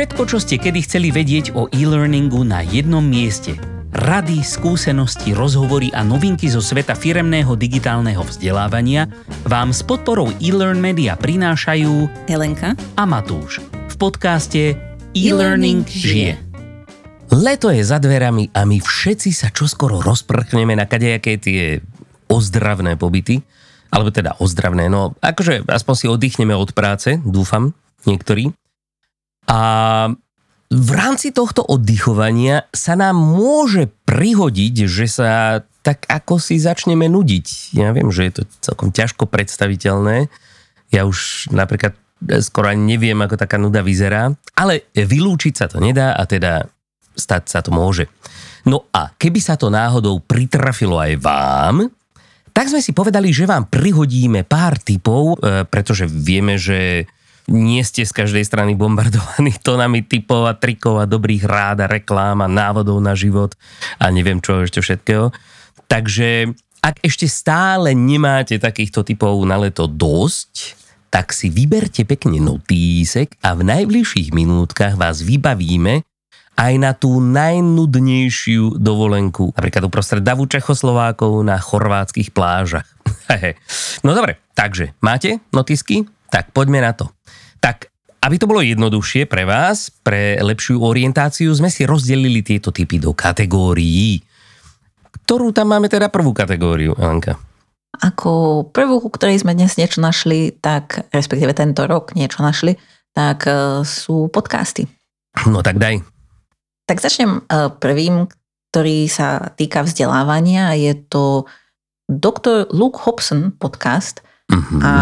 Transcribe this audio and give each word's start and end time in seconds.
Všetko, 0.00 0.24
čo 0.24 0.40
ste 0.40 0.56
kedy 0.56 0.80
chceli 0.88 1.12
vedieť 1.12 1.52
o 1.52 1.68
e-learningu 1.68 2.40
na 2.40 2.64
jednom 2.64 3.04
mieste. 3.04 3.52
Rady, 3.92 4.40
skúsenosti, 4.40 5.36
rozhovory 5.36 5.92
a 5.92 6.00
novinky 6.00 6.48
zo 6.48 6.64
sveta 6.64 6.96
firemného 6.96 7.52
digitálneho 7.52 8.24
vzdelávania 8.24 9.12
vám 9.44 9.76
s 9.76 9.84
podporou 9.84 10.32
e-learn 10.40 10.80
media 10.80 11.20
prinášajú 11.20 12.08
Helenka 12.32 12.80
a 12.96 13.04
Matúš 13.04 13.60
v 13.60 13.94
podcaste 14.00 14.72
E-Learning 15.12 15.84
žije. 15.84 16.40
Leto 17.36 17.68
je 17.68 17.84
za 17.84 18.00
dverami 18.00 18.56
a 18.56 18.64
my 18.64 18.80
všetci 18.80 19.36
sa 19.36 19.52
čoskoro 19.52 20.00
rozprchneme 20.00 20.80
na 20.80 20.88
kadejaké 20.88 21.36
tie 21.36 21.76
ozdravné 22.32 22.96
pobyty. 22.96 23.44
Alebo 23.92 24.08
teda 24.08 24.40
ozdravné, 24.40 24.88
no 24.88 25.12
akože 25.20 25.68
aspoň 25.68 25.94
si 26.00 26.06
oddychneme 26.08 26.56
od 26.56 26.72
práce, 26.72 27.20
dúfam, 27.20 27.76
niektorí. 28.08 28.48
A 29.50 29.60
v 30.70 30.90
rámci 30.94 31.34
tohto 31.34 31.66
oddychovania 31.66 32.70
sa 32.70 32.94
nám 32.94 33.18
môže 33.18 33.90
prihodiť, 34.06 34.74
že 34.86 35.06
sa 35.10 35.30
tak 35.80 36.06
ako 36.06 36.38
si 36.38 36.60
začneme 36.60 37.10
nudiť. 37.10 37.74
Ja 37.74 37.90
viem, 37.90 38.12
že 38.14 38.30
je 38.30 38.32
to 38.38 38.42
celkom 38.62 38.94
ťažko 38.94 39.26
predstaviteľné. 39.26 40.30
Ja 40.94 41.08
už 41.08 41.50
napríklad 41.50 41.98
skoro 42.44 42.68
ani 42.68 42.94
neviem, 42.94 43.16
ako 43.18 43.40
taká 43.40 43.56
nuda 43.56 43.80
vyzerá, 43.80 44.30
ale 44.54 44.86
vylúčiť 44.92 45.54
sa 45.56 45.66
to 45.66 45.80
nedá 45.80 46.12
a 46.12 46.22
teda 46.28 46.68
stať 47.16 47.42
sa 47.48 47.60
to 47.64 47.72
môže. 47.72 48.06
No 48.68 48.86
a 48.92 49.08
keby 49.16 49.40
sa 49.40 49.56
to 49.56 49.72
náhodou 49.72 50.20
pritrafilo 50.20 51.00
aj 51.00 51.16
vám, 51.16 51.88
tak 52.52 52.68
sme 52.68 52.84
si 52.84 52.92
povedali, 52.92 53.32
že 53.32 53.48
vám 53.48 53.72
prihodíme 53.72 54.44
pár 54.44 54.76
typov, 54.76 55.40
e, 55.40 55.64
pretože 55.64 56.04
vieme, 56.04 56.60
že 56.60 57.08
nie 57.50 57.82
ste 57.82 58.06
z 58.06 58.14
každej 58.14 58.46
strany 58.46 58.78
bombardovaní 58.78 59.58
tonami 59.66 60.06
typov 60.06 60.46
a 60.46 60.54
trikov 60.54 61.02
a 61.02 61.10
dobrých 61.10 61.44
rád 61.44 61.84
a 61.84 61.90
reklám 61.90 62.46
a 62.46 62.48
návodov 62.48 63.02
na 63.02 63.18
život 63.18 63.58
a 63.98 64.08
neviem 64.08 64.38
čo 64.38 64.62
ešte 64.62 64.78
všetkého. 64.78 65.34
Takže 65.90 66.54
ak 66.80 67.02
ešte 67.04 67.26
stále 67.26 67.92
nemáte 67.92 68.56
takýchto 68.56 69.02
typov 69.04 69.42
na 69.44 69.58
leto 69.60 69.90
dosť, 69.90 70.78
tak 71.10 71.34
si 71.34 71.50
vyberte 71.50 72.06
pekne 72.06 72.38
notísek 72.38 73.34
a 73.42 73.58
v 73.58 73.66
najbližších 73.66 74.30
minútkach 74.30 74.94
vás 74.94 75.26
vybavíme 75.26 76.06
aj 76.54 76.72
na 76.78 76.94
tú 76.94 77.18
najnudnejšiu 77.18 78.78
dovolenku, 78.78 79.50
napríklad 79.58 79.90
uprostred 79.90 80.22
davu 80.22 80.46
Čechoslovákov 80.46 81.42
na 81.42 81.58
chorvátskych 81.58 82.30
plážach. 82.30 82.86
no 84.06 84.14
dobre, 84.14 84.38
takže 84.54 84.94
máte 85.02 85.42
notisky? 85.50 86.06
Tak 86.30 86.54
poďme 86.54 86.78
na 86.84 86.94
to. 86.94 87.10
Tak 87.60 87.90
aby 88.20 88.36
to 88.36 88.44
bolo 88.44 88.60
jednoduchšie 88.60 89.24
pre 89.24 89.48
vás, 89.48 89.88
pre 89.88 90.36
lepšiu 90.36 90.84
orientáciu, 90.84 91.48
sme 91.56 91.72
si 91.72 91.88
rozdelili 91.88 92.44
tieto 92.44 92.68
typy 92.68 93.00
do 93.00 93.16
kategórií. 93.16 94.20
Ktorú 95.24 95.56
tam 95.56 95.72
máme 95.72 95.88
teda 95.88 96.12
prvú 96.12 96.36
kategóriu, 96.36 96.92
Alenka? 97.00 97.40
Ako 97.96 98.64
prvú, 98.68 99.00
ktorej 99.08 99.40
sme 99.40 99.56
dnes 99.56 99.80
niečo 99.80 100.04
našli, 100.04 100.52
tak 100.52 101.08
respektíve 101.16 101.56
tento 101.56 101.88
rok 101.88 102.12
niečo 102.12 102.44
našli, 102.44 102.76
tak 103.16 103.48
e, 103.48 103.82
sú 103.88 104.28
podcasty. 104.28 104.84
No 105.48 105.64
tak 105.64 105.80
daj. 105.80 106.04
Tak 106.84 107.00
začnem 107.00 107.40
e, 107.40 107.72
prvým, 107.72 108.28
ktorý 108.70 109.08
sa 109.08 109.48
týka 109.56 109.80
vzdelávania. 109.80 110.76
Je 110.76 110.92
to 111.08 111.48
Dr. 112.06 112.68
Luke 112.70 113.00
Hobson 113.00 113.56
podcast. 113.56 114.20
Uh-huh. 114.52 114.80
A 114.82 114.92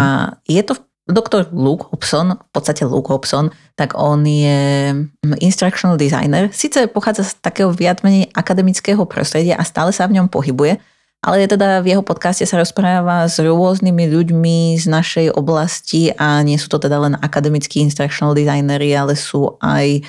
je 0.47 0.63
to 0.63 0.79
v 0.79 0.88
doktor 1.09 1.49
Luke 1.51 1.89
Hobson, 1.89 2.37
v 2.37 2.51
podstate 2.53 2.85
Luke 2.85 3.09
Hobson, 3.09 3.49
tak 3.75 3.97
on 3.97 4.23
je 4.29 4.93
mm, 4.93 5.41
instructional 5.41 5.97
designer. 5.97 6.53
Sice 6.53 6.87
pochádza 6.87 7.25
z 7.25 7.41
takého 7.41 7.73
viac 7.73 8.05
menej 8.05 8.29
akademického 8.37 9.01
prostredia 9.09 9.57
a 9.57 9.65
stále 9.65 9.91
sa 9.91 10.05
v 10.05 10.21
ňom 10.21 10.29
pohybuje, 10.29 10.77
ale 11.25 11.51
teda 11.51 11.83
v 11.83 11.97
jeho 11.97 12.05
podcaste 12.05 12.47
sa 12.47 12.61
rozpráva 12.61 13.27
s 13.27 13.43
rôznymi 13.43 14.05
ľuďmi 14.07 14.79
z 14.79 14.87
našej 14.87 15.27
oblasti 15.35 16.15
a 16.15 16.45
nie 16.47 16.61
sú 16.61 16.71
to 16.71 16.79
teda 16.79 17.01
len 17.01 17.19
akademickí 17.19 17.83
instructional 17.83 18.37
designery, 18.37 18.95
ale 18.95 19.19
sú 19.19 19.59
aj 19.59 20.05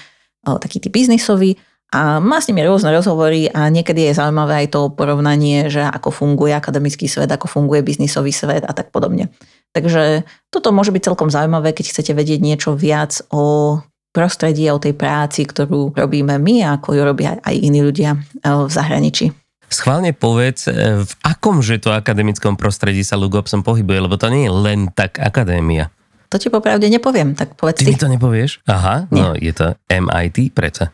o, 0.45 0.61
takí 0.61 0.77
tí 0.77 0.91
biznisoví 0.93 1.57
a 1.89 2.21
má 2.21 2.37
s 2.37 2.45
nimi 2.45 2.61
rôzne 2.61 2.93
rozhovory 2.93 3.49
a 3.49 3.65
niekedy 3.73 4.05
je 4.05 4.19
zaujímavé 4.21 4.61
aj 4.61 4.67
to 4.77 4.93
porovnanie, 4.93 5.73
že 5.73 5.81
ako 5.81 6.13
funguje 6.13 6.53
akademický 6.53 7.09
svet, 7.09 7.33
ako 7.33 7.49
funguje 7.49 7.81
biznisový 7.81 8.29
svet 8.29 8.61
a 8.61 8.71
tak 8.77 8.93
podobne. 8.93 9.33
Takže 9.69 10.25
toto 10.49 10.73
môže 10.73 10.89
byť 10.89 11.01
celkom 11.05 11.29
zaujímavé, 11.29 11.77
keď 11.77 11.93
chcete 11.93 12.11
vedieť 12.17 12.41
niečo 12.41 12.73
viac 12.73 13.21
o 13.29 13.77
prostredí 14.09 14.65
a 14.65 14.75
o 14.75 14.81
tej 14.81 14.97
práci, 14.97 15.45
ktorú 15.45 15.93
robíme 15.93 16.41
my 16.41 16.55
a 16.65 16.81
ako 16.81 16.97
ju 16.97 17.01
robia 17.05 17.37
aj 17.45 17.55
iní 17.55 17.85
ľudia 17.85 18.17
eh, 18.17 18.49
v 18.49 18.71
zahraničí. 18.71 19.29
Schválne 19.69 20.17
povedz, 20.17 20.65
eh, 20.69 21.05
v 21.05 21.13
akom 21.21 21.61
že 21.61 21.77
to 21.77 21.93
akademickom 21.93 22.57
prostredí 22.57 23.05
sa 23.05 23.15
Luke 23.15 23.37
Hobson 23.37 23.61
pohybuje, 23.61 24.09
lebo 24.09 24.17
to 24.17 24.33
nie 24.33 24.49
je 24.49 24.51
len 24.53 24.79
tak 24.89 25.21
akadémia. 25.21 25.93
To 26.29 26.37
ti 26.37 26.53
popravde 26.53 26.85
nepoviem, 26.89 27.33
tak 27.33 27.57
povedz 27.57 27.81
Ty 27.81 27.89
si. 27.89 27.91
mi 27.93 27.97
to 27.97 28.09
nepovieš? 28.09 28.61
Aha, 28.69 29.09
nie. 29.09 29.21
no 29.21 29.33
je 29.33 29.49
to 29.49 29.73
MIT 29.89 30.53
preto. 30.53 30.89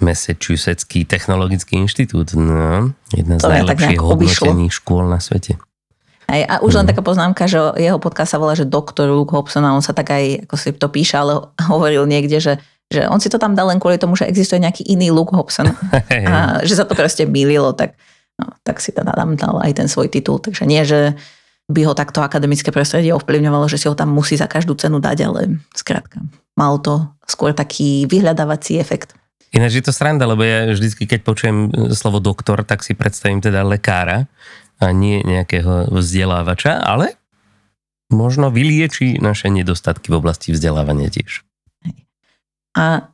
Massachusettský 0.00 1.04
technologický 1.04 1.76
inštitút. 1.76 2.32
No, 2.32 2.88
jedna 3.12 3.36
z 3.36 3.44
najlepších 3.44 4.00
hodnotených 4.00 4.72
škôl 4.72 5.12
na 5.12 5.20
svete. 5.20 5.60
Hej, 6.30 6.46
a 6.46 6.54
už 6.62 6.78
len 6.78 6.86
mhm. 6.86 6.90
taká 6.94 7.02
poznámka, 7.02 7.50
že 7.50 7.58
jeho 7.82 7.98
podcast 7.98 8.30
sa 8.30 8.38
volá, 8.38 8.54
že 8.54 8.62
doktor 8.62 9.10
Luke 9.10 9.34
Hobson 9.34 9.66
a 9.66 9.74
on 9.74 9.82
sa 9.82 9.90
tak 9.90 10.14
aj, 10.14 10.46
ako 10.46 10.54
si 10.54 10.70
to 10.78 10.86
píše, 10.86 11.18
ale 11.18 11.50
hovoril 11.72 12.06
niekde, 12.06 12.38
že, 12.38 12.62
že 12.86 13.10
on 13.10 13.18
si 13.18 13.26
to 13.26 13.42
tam 13.42 13.58
dal 13.58 13.66
len 13.66 13.82
kvôli 13.82 13.98
tomu, 13.98 14.14
že 14.14 14.30
existuje 14.30 14.62
nejaký 14.62 14.86
iný 14.86 15.10
Luke 15.10 15.34
Hobson 15.34 15.74
a 16.30 16.62
že 16.62 16.78
sa 16.78 16.86
to 16.86 16.94
proste 16.94 17.26
mýlilo, 17.26 17.74
tak, 17.74 17.98
no, 18.38 18.54
tak 18.62 18.78
si 18.78 18.94
teda 18.94 19.10
tam 19.10 19.34
dal 19.34 19.58
aj 19.58 19.72
ten 19.74 19.90
svoj 19.90 20.06
titul. 20.06 20.38
Takže 20.38 20.62
nie, 20.70 20.86
že 20.86 21.18
by 21.70 21.86
ho 21.86 21.94
takto 21.94 22.18
akademické 22.22 22.74
prostredie 22.74 23.14
ovplyvňovalo, 23.14 23.70
že 23.70 23.78
si 23.78 23.86
ho 23.86 23.94
tam 23.94 24.10
musí 24.10 24.34
za 24.34 24.50
každú 24.50 24.74
cenu 24.74 24.98
dať, 24.98 25.18
ale 25.22 25.62
skrátka, 25.70 26.18
mal 26.58 26.82
to 26.82 27.06
skôr 27.30 27.54
taký 27.54 28.10
vyhľadávací 28.10 28.78
efekt. 28.82 29.14
Ináč 29.50 29.82
je 29.82 29.84
to 29.86 29.94
sranda, 29.94 30.26
lebo 30.30 30.46
ja 30.46 30.70
vždycky, 30.70 31.10
keď 31.10 31.26
počujem 31.26 31.70
slovo 31.94 32.22
doktor, 32.22 32.62
tak 32.62 32.86
si 32.86 32.94
predstavím 32.94 33.42
teda 33.42 33.66
lekára, 33.66 34.30
a 34.80 34.90
nie 34.96 35.20
nejakého 35.20 35.92
vzdelávača, 35.92 36.80
ale 36.80 37.20
možno 38.10 38.50
vylieči 38.50 39.22
naše 39.22 39.52
nedostatky 39.52 40.10
v 40.10 40.18
oblasti 40.18 40.50
vzdelávania 40.50 41.12
tiež. 41.12 41.46
A, 42.74 43.06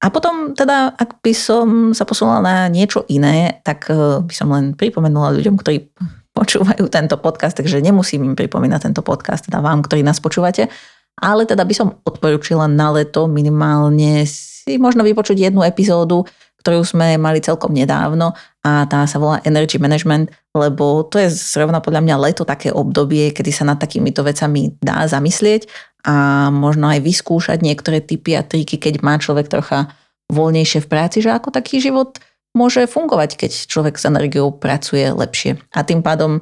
a 0.00 0.06
potom 0.08 0.56
teda, 0.56 0.96
ak 0.96 1.20
by 1.20 1.32
som 1.36 1.92
sa 1.92 2.08
posunula 2.08 2.40
na 2.40 2.56
niečo 2.70 3.04
iné, 3.10 3.60
tak 3.66 3.90
eh, 3.92 4.22
by 4.22 4.34
som 4.34 4.48
len 4.52 4.72
pripomenula 4.72 5.36
ľuďom, 5.36 5.56
ktorí 5.60 5.92
počúvajú 6.36 6.84
tento 6.92 7.16
podcast, 7.16 7.56
takže 7.56 7.80
nemusím 7.80 8.28
im 8.28 8.34
pripomínať 8.36 8.92
tento 8.92 9.00
podcast, 9.00 9.48
teda 9.48 9.64
vám, 9.64 9.80
ktorí 9.80 10.04
nás 10.04 10.20
počúvate, 10.20 10.68
ale 11.16 11.48
teda 11.48 11.64
by 11.64 11.72
som 11.72 11.96
odporúčila 12.04 12.68
na 12.68 12.92
leto 12.92 13.24
minimálne 13.24 14.28
si 14.28 14.76
možno 14.76 15.00
vypočuť 15.00 15.48
jednu 15.48 15.64
epizódu, 15.64 16.28
ktorú 16.60 16.84
sme 16.84 17.16
mali 17.16 17.40
celkom 17.40 17.72
nedávno 17.72 18.36
a 18.60 18.84
tá 18.84 19.08
sa 19.08 19.16
volá 19.16 19.40
Energy 19.48 19.80
Management, 19.80 20.28
lebo 20.56 21.04
to 21.04 21.20
je 21.20 21.28
zrovna 21.28 21.84
podľa 21.84 22.00
mňa 22.00 22.16
leto 22.16 22.48
také 22.48 22.72
obdobie, 22.72 23.30
kedy 23.30 23.52
sa 23.52 23.68
nad 23.68 23.76
takýmito 23.76 24.24
vecami 24.24 24.72
dá 24.80 25.04
zamyslieť 25.04 25.68
a 26.08 26.48
možno 26.48 26.88
aj 26.88 27.04
vyskúšať 27.04 27.60
niektoré 27.60 28.00
typy 28.00 28.38
a 28.38 28.46
triky, 28.46 28.80
keď 28.80 29.04
má 29.04 29.20
človek 29.20 29.52
trocha 29.52 29.92
voľnejšie 30.32 30.82
v 30.82 30.90
práci, 30.90 31.18
že 31.20 31.30
ako 31.30 31.52
taký 31.52 31.78
život 31.78 32.18
môže 32.56 32.88
fungovať, 32.88 33.36
keď 33.36 33.52
človek 33.68 34.00
s 34.00 34.08
energiou 34.08 34.48
pracuje 34.54 35.12
lepšie. 35.12 35.60
A 35.76 35.84
tým 35.84 36.00
pádom 36.00 36.40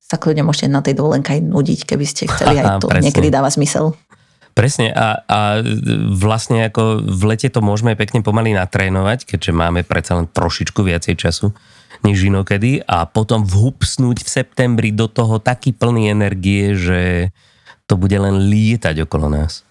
sa 0.00 0.16
kľudne 0.16 0.42
môžete 0.42 0.72
na 0.72 0.80
tej 0.80 0.98
dovolenke 0.98 1.36
aj 1.36 1.44
nudiť, 1.44 1.80
keby 1.84 2.04
ste 2.08 2.26
chceli, 2.26 2.58
aj 2.64 2.80
to 2.80 2.88
niekedy 2.88 3.28
dáva 3.28 3.52
zmysel. 3.52 3.92
Presne 4.50 4.90
a, 4.90 5.22
a 5.30 5.38
vlastne 6.10 6.66
ako 6.66 7.06
v 7.06 7.22
lete 7.30 7.46
to 7.46 7.62
môžeme 7.62 7.94
pekne 7.94 8.18
pomaly 8.18 8.50
natrénovať, 8.50 9.22
keďže 9.22 9.54
máme 9.54 9.86
predsa 9.86 10.18
len 10.18 10.26
trošičku 10.26 10.82
viacej 10.82 11.14
času 11.14 11.54
než 12.06 12.30
inokedy 12.30 12.80
a 12.86 13.04
potom 13.04 13.42
vhupsnúť 13.42 14.22
v 14.22 14.28
septembri 14.28 14.90
do 14.94 15.10
toho 15.10 15.42
taký 15.42 15.74
plný 15.74 16.10
energie, 16.10 16.78
že 16.78 17.00
to 17.90 17.98
bude 17.98 18.14
len 18.14 18.46
lietať 18.46 19.02
okolo 19.04 19.26
nás. 19.26 19.66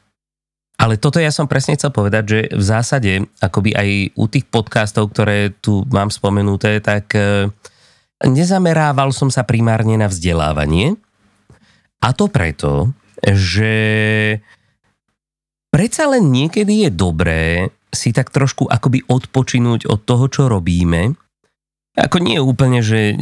Ale 0.80 0.96
toto 0.96 1.20
ja 1.20 1.28
som 1.32 1.48
presne 1.48 1.76
chcel 1.76 1.92
povedať, 1.92 2.24
že 2.24 2.40
v 2.56 2.64
zásade 2.64 3.12
akoby 3.44 3.76
aj 3.76 3.90
u 4.16 4.26
tých 4.32 4.48
podcastov, 4.48 5.12
ktoré 5.12 5.52
tu 5.60 5.84
mám 5.92 6.08
spomenuté, 6.08 6.80
tak 6.80 7.12
e, 7.20 7.52
nezamerával 8.24 9.12
som 9.12 9.28
sa 9.28 9.44
primárne 9.44 10.00
na 10.00 10.08
vzdelávanie. 10.08 10.96
A 12.00 12.16
to 12.16 12.32
preto, 12.32 12.96
že 13.28 13.76
predsa 15.68 16.08
len 16.08 16.32
niekedy 16.32 16.88
je 16.88 16.90
dobré 16.96 17.44
si 17.92 18.16
tak 18.16 18.32
trošku 18.32 18.70
akoby 18.72 19.04
odpočinúť 19.04 19.84
od 19.90 20.00
toho, 20.08 20.32
čo 20.32 20.48
robíme. 20.48 21.12
Ako 22.00 22.24
nie 22.24 22.40
je 22.40 22.44
úplne, 22.44 22.80
že 22.80 23.14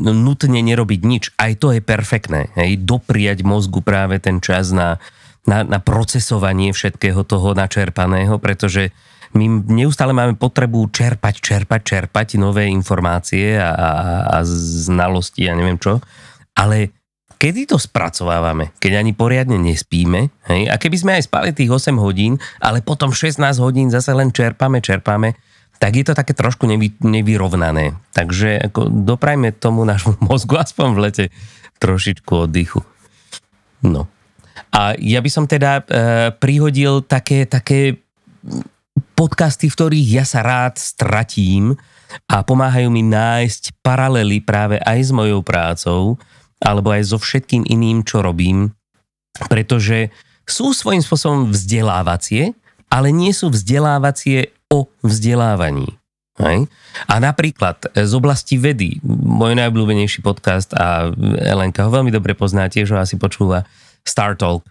nutne 0.00 0.60
nerobiť 0.64 1.00
nič. 1.04 1.24
Aj 1.36 1.52
to 1.56 1.76
je 1.76 1.84
perfektné. 1.84 2.48
Hej? 2.56 2.80
Dopriať 2.80 3.44
mozgu 3.44 3.84
práve 3.84 4.16
ten 4.18 4.40
čas 4.40 4.72
na 4.72 4.96
na, 5.46 5.66
na 5.66 5.78
procesovanie 5.82 6.70
všetkého 6.70 7.26
toho 7.26 7.54
načerpaného, 7.54 8.38
pretože 8.38 8.94
my 9.32 9.48
neustále 9.72 10.12
máme 10.12 10.36
potrebu 10.36 10.92
čerpať, 10.92 11.40
čerpať, 11.40 11.80
čerpať 11.82 12.36
nové 12.36 12.68
informácie 12.68 13.56
a, 13.56 13.72
a, 13.72 13.90
a 14.28 14.36
znalosti 14.44 15.48
a 15.48 15.56
neviem 15.56 15.80
čo, 15.80 15.98
ale 16.52 16.92
kedy 17.40 17.64
to 17.64 17.80
spracovávame, 17.80 18.76
keď 18.76 19.02
ani 19.02 19.16
poriadne 19.16 19.56
nespíme, 19.58 20.30
hej? 20.52 20.68
a 20.68 20.76
keby 20.76 20.96
sme 21.00 21.12
aj 21.18 21.26
spali 21.26 21.50
tých 21.56 21.72
8 21.72 21.96
hodín, 21.96 22.36
ale 22.60 22.84
potom 22.84 23.10
16 23.10 23.40
hodín 23.58 23.88
zase 23.90 24.12
len 24.14 24.30
čerpame, 24.30 24.84
čerpame, 24.84 25.34
tak 25.82 25.98
je 25.98 26.06
to 26.06 26.14
také 26.14 26.30
trošku 26.30 26.70
nevy, 26.70 26.94
nevyrovnané. 27.02 27.98
Takže 28.14 28.70
ako 28.70 28.86
doprajme 28.86 29.50
tomu 29.50 29.82
nášmu 29.82 30.14
mozgu 30.30 30.62
aspoň 30.62 30.88
v 30.94 31.02
lete 31.02 31.24
trošičku 31.82 32.46
oddychu. 32.46 32.86
No. 33.82 34.06
A 34.70 34.94
ja 34.94 35.18
by 35.18 35.30
som 35.32 35.50
teda 35.50 35.82
e, 35.82 36.30
prihodil 36.38 37.02
také, 37.02 37.50
také 37.50 37.98
podcasty, 39.18 39.66
v 39.66 39.74
ktorých 39.74 40.08
ja 40.22 40.24
sa 40.24 40.46
rád 40.46 40.78
stratím 40.78 41.74
a 42.30 42.46
pomáhajú 42.46 42.86
mi 42.86 43.02
nájsť 43.02 43.82
paralely 43.82 44.38
práve 44.38 44.78
aj 44.78 44.98
s 45.02 45.10
mojou 45.10 45.42
prácou 45.42 46.14
alebo 46.62 46.94
aj 46.94 47.10
so 47.10 47.18
všetkým 47.18 47.66
iným, 47.66 48.06
čo 48.06 48.22
robím, 48.22 48.70
pretože 49.50 50.14
sú 50.46 50.70
svojím 50.70 51.02
spôsobom 51.02 51.50
vzdelávacie, 51.50 52.54
ale 52.86 53.10
nie 53.10 53.34
sú 53.34 53.50
vzdelávacie 53.50 54.54
o 54.72 54.88
vzdelávaní. 55.04 56.00
Hej? 56.40 56.64
A 57.04 57.20
napríklad 57.20 57.92
z 57.92 58.12
oblasti 58.16 58.56
vedy, 58.56 58.96
môj 59.04 59.52
najobľúbenejší 59.52 60.24
podcast 60.24 60.72
a 60.72 61.12
Elenka 61.44 61.84
ho 61.84 61.92
veľmi 61.92 62.08
dobre 62.08 62.32
pozná, 62.32 62.72
tiež 62.72 62.96
ho 62.96 62.98
asi 62.98 63.20
počúva, 63.20 63.68
Star 64.02 64.34
Talk. 64.34 64.64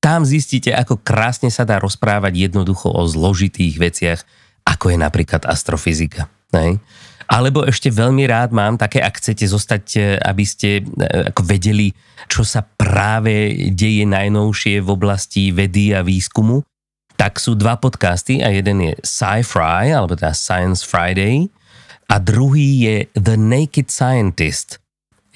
Tam 0.00 0.24
zistíte, 0.24 0.72
ako 0.76 1.00
krásne 1.00 1.48
sa 1.48 1.64
dá 1.64 1.80
rozprávať 1.80 2.52
jednoducho 2.52 2.92
o 2.92 3.04
zložitých 3.08 3.76
veciach, 3.80 4.20
ako 4.64 4.92
je 4.92 4.98
napríklad 5.00 5.48
astrofyzika. 5.48 6.28
Hej? 6.52 6.80
Alebo 7.30 7.62
ešte 7.62 7.94
veľmi 7.94 8.26
rád 8.26 8.50
mám 8.50 8.74
také, 8.74 8.98
ak 8.98 9.22
chcete 9.22 9.46
zostať, 9.46 9.84
e, 9.94 10.00
aby 10.18 10.44
ste 10.44 10.82
e, 10.82 11.30
ako 11.30 11.46
vedeli, 11.46 11.94
čo 12.26 12.42
sa 12.42 12.66
práve 12.66 13.54
deje 13.70 14.02
najnovšie 14.02 14.82
v 14.82 14.88
oblasti 14.90 15.54
vedy 15.54 15.94
a 15.94 16.02
výskumu, 16.02 16.66
tak 17.20 17.36
sú 17.36 17.52
dva 17.52 17.76
podcasty 17.76 18.40
a 18.40 18.48
jeden 18.48 18.80
je 18.80 18.96
Sci-Fi, 19.04 19.92
alebo 19.92 20.16
teda 20.16 20.32
Science 20.32 20.80
Friday 20.80 21.52
a 22.08 22.16
druhý 22.16 22.80
je 22.80 22.96
The 23.12 23.36
Naked 23.36 23.92
Scientist. 23.92 24.80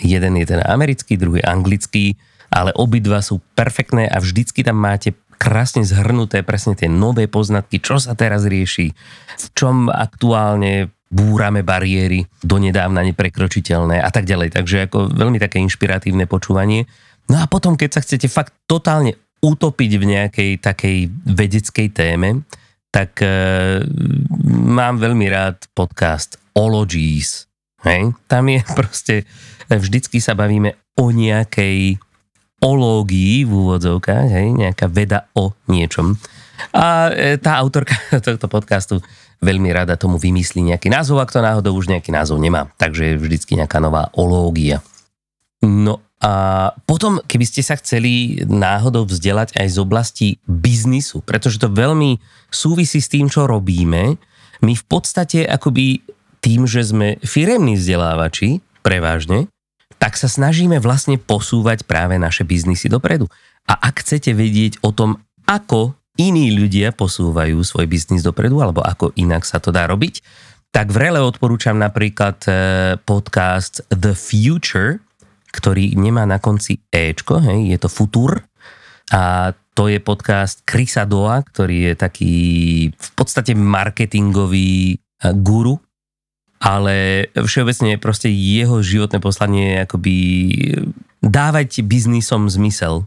Jeden 0.00 0.40
je 0.40 0.48
teda 0.48 0.64
americký, 0.64 1.20
druhý 1.20 1.44
anglický, 1.44 2.16
ale 2.48 2.72
obidva 2.72 3.20
sú 3.20 3.44
perfektné 3.52 4.08
a 4.08 4.16
vždycky 4.16 4.64
tam 4.64 4.80
máte 4.80 5.12
krásne 5.36 5.84
zhrnuté 5.84 6.40
presne 6.40 6.72
tie 6.72 6.88
nové 6.88 7.28
poznatky, 7.28 7.84
čo 7.84 8.00
sa 8.00 8.16
teraz 8.16 8.48
rieši, 8.48 8.88
v 9.36 9.46
čom 9.52 9.92
aktuálne 9.92 10.88
búrame 11.12 11.60
bariéry 11.60 12.24
donedávna 12.40 13.04
neprekročiteľné 13.12 14.00
a 14.00 14.08
tak 14.08 14.24
ďalej. 14.24 14.56
Takže 14.56 14.88
ako 14.88 15.12
veľmi 15.12 15.36
také 15.36 15.60
inšpiratívne 15.60 16.24
počúvanie. 16.24 16.88
No 17.28 17.44
a 17.44 17.44
potom, 17.44 17.76
keď 17.76 18.00
sa 18.00 18.00
chcete 18.00 18.32
fakt 18.32 18.56
totálne 18.64 19.20
utopiť 19.44 19.90
v 20.00 20.04
nejakej 20.08 20.50
takej 20.64 20.96
vedeckej 21.28 21.88
téme, 21.92 22.48
tak 22.88 23.20
e, 23.20 23.28
mám 24.48 24.96
veľmi 24.96 25.28
rád 25.28 25.68
podcast 25.76 26.40
Ologies. 26.56 27.44
Hej? 27.84 28.16
Tam 28.24 28.48
je 28.48 28.64
proste, 28.78 29.28
vždycky 29.68 30.22
sa 30.24 30.32
bavíme 30.32 30.72
o 30.96 31.12
nejakej 31.12 32.00
ológii 32.64 33.44
v 33.44 33.50
úvodzovkách, 33.52 34.28
hej? 34.32 34.48
nejaká 34.56 34.88
veda 34.88 35.28
o 35.36 35.52
niečom. 35.68 36.16
A 36.72 37.12
e, 37.12 37.36
tá 37.36 37.60
autorka 37.60 37.92
tohto 38.24 38.48
podcastu 38.48 39.04
veľmi 39.44 39.68
rada 39.74 40.00
tomu 40.00 40.16
vymyslí 40.16 40.72
nejaký 40.72 40.88
názov, 40.88 41.20
ak 41.20 41.34
to 41.34 41.44
náhodou 41.44 41.76
už 41.76 41.92
nejaký 41.92 42.08
názov 42.14 42.40
nemá. 42.40 42.72
Takže 42.80 43.12
je 43.12 43.20
vždycky 43.20 43.60
nejaká 43.60 43.76
nová 43.82 44.08
ológia. 44.16 44.80
No 45.60 46.03
a 46.24 46.72
potom, 46.88 47.20
keby 47.20 47.44
ste 47.44 47.60
sa 47.60 47.76
chceli 47.76 48.40
náhodou 48.48 49.04
vzdelať 49.04 49.60
aj 49.60 49.68
z 49.68 49.76
oblasti 49.76 50.28
biznisu, 50.48 51.20
pretože 51.20 51.60
to 51.60 51.68
veľmi 51.68 52.16
súvisí 52.48 53.04
s 53.04 53.12
tým, 53.12 53.28
čo 53.28 53.44
robíme, 53.44 54.16
my 54.64 54.72
v 54.72 54.84
podstate 54.88 55.44
akoby 55.44 56.00
tým, 56.40 56.64
že 56.64 56.80
sme 56.80 57.20
firemní 57.20 57.76
vzdelávači, 57.76 58.64
prevažne, 58.80 59.52
tak 60.00 60.16
sa 60.16 60.24
snažíme 60.24 60.80
vlastne 60.80 61.20
posúvať 61.20 61.84
práve 61.84 62.16
naše 62.16 62.48
biznisy 62.48 62.88
dopredu. 62.88 63.28
A 63.68 63.76
ak 63.92 64.00
chcete 64.00 64.32
vedieť 64.32 64.80
o 64.80 64.96
tom, 64.96 65.20
ako 65.44 65.92
iní 66.16 66.56
ľudia 66.56 66.96
posúvajú 66.96 67.60
svoj 67.60 67.84
biznis 67.84 68.24
dopredu, 68.24 68.64
alebo 68.64 68.80
ako 68.80 69.12
inak 69.20 69.44
sa 69.44 69.60
to 69.60 69.68
dá 69.68 69.84
robiť, 69.84 70.24
tak 70.72 70.88
vrele 70.88 71.20
odporúčam 71.20 71.76
napríklad 71.76 72.36
eh, 72.48 72.56
podcast 73.04 73.84
The 73.92 74.16
Future, 74.16 75.03
ktorý 75.54 75.94
nemá 75.94 76.26
na 76.26 76.42
konci 76.42 76.82
Ečko, 76.90 77.38
hej, 77.38 77.70
je 77.70 77.78
to 77.78 77.86
Futur 77.86 78.42
a 79.14 79.54
to 79.74 79.86
je 79.90 80.02
podcast 80.02 80.66
Chrisa 80.66 81.06
Doa, 81.06 81.42
ktorý 81.46 81.92
je 81.92 81.94
taký 81.94 82.34
v 82.90 83.10
podstate 83.14 83.54
marketingový 83.54 84.94
eh, 84.94 85.34
guru, 85.38 85.78
ale 86.58 87.28
všeobecne 87.34 88.00
proste 88.00 88.32
jeho 88.32 88.80
životné 88.80 89.22
poslanie 89.22 89.76
je 89.76 89.82
akoby 89.84 90.14
dávať 91.20 91.84
biznisom 91.84 92.48
zmysel. 92.48 93.04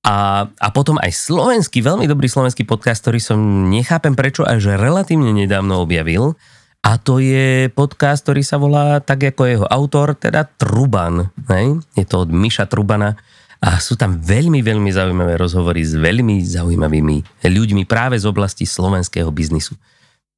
A, 0.00 0.48
a 0.48 0.68
potom 0.72 0.96
aj 0.96 1.12
slovenský, 1.12 1.84
veľmi 1.84 2.08
dobrý 2.08 2.24
slovenský 2.24 2.64
podcast, 2.64 3.04
ktorý 3.04 3.20
som 3.20 3.68
nechápem 3.68 4.16
prečo 4.16 4.48
až 4.48 4.80
relatívne 4.80 5.28
nedávno 5.36 5.84
objavil, 5.84 6.40
a 6.80 6.96
to 6.96 7.20
je 7.20 7.68
podcast, 7.68 8.24
ktorý 8.24 8.40
sa 8.40 8.56
volá 8.56 9.04
tak 9.04 9.20
ako 9.20 9.42
jeho 9.44 9.66
autor, 9.68 10.16
teda 10.16 10.48
Truban. 10.56 11.28
Ne? 11.44 11.84
Je 11.92 12.08
to 12.08 12.24
od 12.24 12.32
Miša 12.32 12.72
Trubana 12.72 13.20
a 13.60 13.76
sú 13.76 14.00
tam 14.00 14.16
veľmi, 14.16 14.64
veľmi 14.64 14.88
zaujímavé 14.88 15.36
rozhovory 15.36 15.84
s 15.84 15.92
veľmi 15.92 16.40
zaujímavými 16.40 17.44
ľuďmi 17.44 17.84
práve 17.84 18.16
z 18.16 18.24
oblasti 18.24 18.64
slovenského 18.64 19.28
biznisu. 19.28 19.76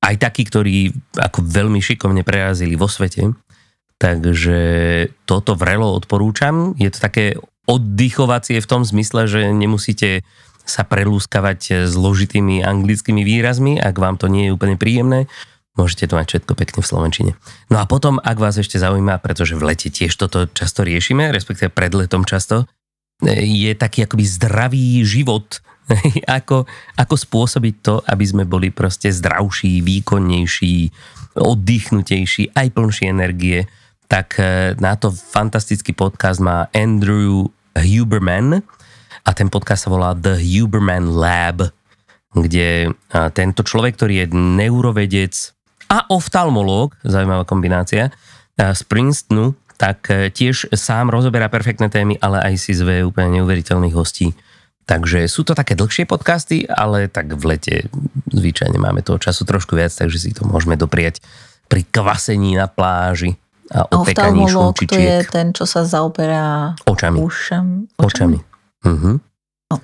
Aj 0.03 0.19
takí, 0.19 0.43
ktorí 0.43 0.91
ako 1.15 1.47
veľmi 1.47 1.79
šikovne 1.79 2.27
prerazili 2.27 2.75
vo 2.75 2.91
svete. 2.91 3.31
Takže 4.03 4.59
toto 5.23 5.55
vrelo 5.55 5.95
odporúčam. 5.95 6.75
Je 6.75 6.91
to 6.91 6.99
také 6.99 7.39
oddychovacie 7.71 8.59
v 8.59 8.67
tom 8.67 8.83
zmysle, 8.83 9.31
že 9.31 9.55
nemusíte 9.55 10.27
sa 10.67 10.83
prelúskavať 10.83 11.87
zložitými 11.87 12.67
anglickými 12.67 13.23
výrazmi, 13.23 13.79
ak 13.79 13.95
vám 13.95 14.19
to 14.19 14.27
nie 14.27 14.51
je 14.51 14.55
úplne 14.55 14.75
príjemné 14.75 15.31
Môžete 15.73 16.05
to 16.05 16.21
mať 16.21 16.27
všetko 16.29 16.53
pekne 16.53 16.81
v 16.85 16.91
Slovenčine. 16.91 17.33
No 17.73 17.81
a 17.81 17.89
potom, 17.89 18.21
ak 18.21 18.37
vás 18.37 18.61
ešte 18.61 18.77
zaujíma, 18.77 19.25
pretože 19.25 19.57
v 19.57 19.73
lete 19.73 19.89
tiež 19.89 20.13
toto 20.21 20.45
často 20.53 20.85
riešime, 20.85 21.33
respektíve 21.33 21.73
pred 21.73 21.97
letom 21.97 22.29
často, 22.29 22.69
je 23.25 23.73
taký 23.73 24.05
akoby 24.05 24.25
zdravý 24.27 25.01
život, 25.01 25.65
ako, 26.29 26.69
ako 27.01 27.15
spôsobiť 27.17 27.75
to, 27.81 28.05
aby 28.05 28.25
sme 28.29 28.45
boli 28.45 28.69
proste 28.69 29.09
zdravší, 29.09 29.81
výkonnejší, 29.81 30.93
oddychnutejší, 31.41 32.53
aj 32.53 32.69
plnší 32.77 33.05
energie, 33.09 33.65
tak 34.13 34.37
e, 34.37 34.77
na 34.77 34.93
to 35.01 35.09
fantastický 35.09 35.97
podcast 35.97 36.45
má 36.45 36.69
Andrew 36.77 37.49
Huberman 37.73 38.61
a 39.25 39.31
ten 39.33 39.49
podcast 39.49 39.89
sa 39.89 39.93
volá 39.93 40.13
The 40.13 40.37
Huberman 40.37 41.17
Lab, 41.17 41.73
kde 42.33 42.93
tento 43.37 43.61
človek, 43.61 43.97
ktorý 43.97 44.25
je 44.25 44.27
neurovedec, 44.33 45.33
a 45.93 46.09
oftalmológ, 46.09 46.97
zaujímavá 47.05 47.45
kombinácia, 47.45 48.09
z 48.57 48.83
Princetonu, 48.89 49.53
tak 49.77 50.09
e, 50.09 50.31
tiež 50.33 50.73
sám 50.73 51.13
rozoberá 51.13 51.53
perfektné 51.53 51.93
témy, 51.93 52.17
ale 52.21 52.41
aj 52.41 52.55
si 52.57 52.73
zve 52.73 53.05
úplne 53.05 53.41
neuveriteľných 53.41 53.97
hostí. 53.97 54.33
Takže 54.87 55.25
sú 55.27 55.43
to 55.43 55.53
také 55.57 55.75
dlhšie 55.75 56.05
podcasty, 56.07 56.69
ale 56.69 57.09
tak 57.09 57.35
v 57.35 57.43
lete 57.55 57.75
zvyčajne 58.31 58.77
máme 58.77 59.01
toho 59.03 59.19
času 59.19 59.43
trošku 59.49 59.75
viac, 59.75 59.93
takže 59.95 60.19
si 60.21 60.31
to 60.37 60.45
môžeme 60.45 60.77
dopriať 60.77 61.23
pri 61.67 61.83
kvasení 61.89 62.59
na 62.59 62.69
pláži 62.69 63.41
a 63.73 63.89
opekaní 63.89 64.45
šunčičiek. 64.45 64.93
to 64.93 64.99
je 65.01 65.19
ten, 65.33 65.47
čo 65.57 65.65
sa 65.65 65.89
zaoberá 65.89 66.77
očami. 66.85 67.19
Ušam, 67.23 67.89
očami. 67.97 68.37
očami. 68.37 68.39
Uh-huh. 68.85 69.17
No. 69.73 69.77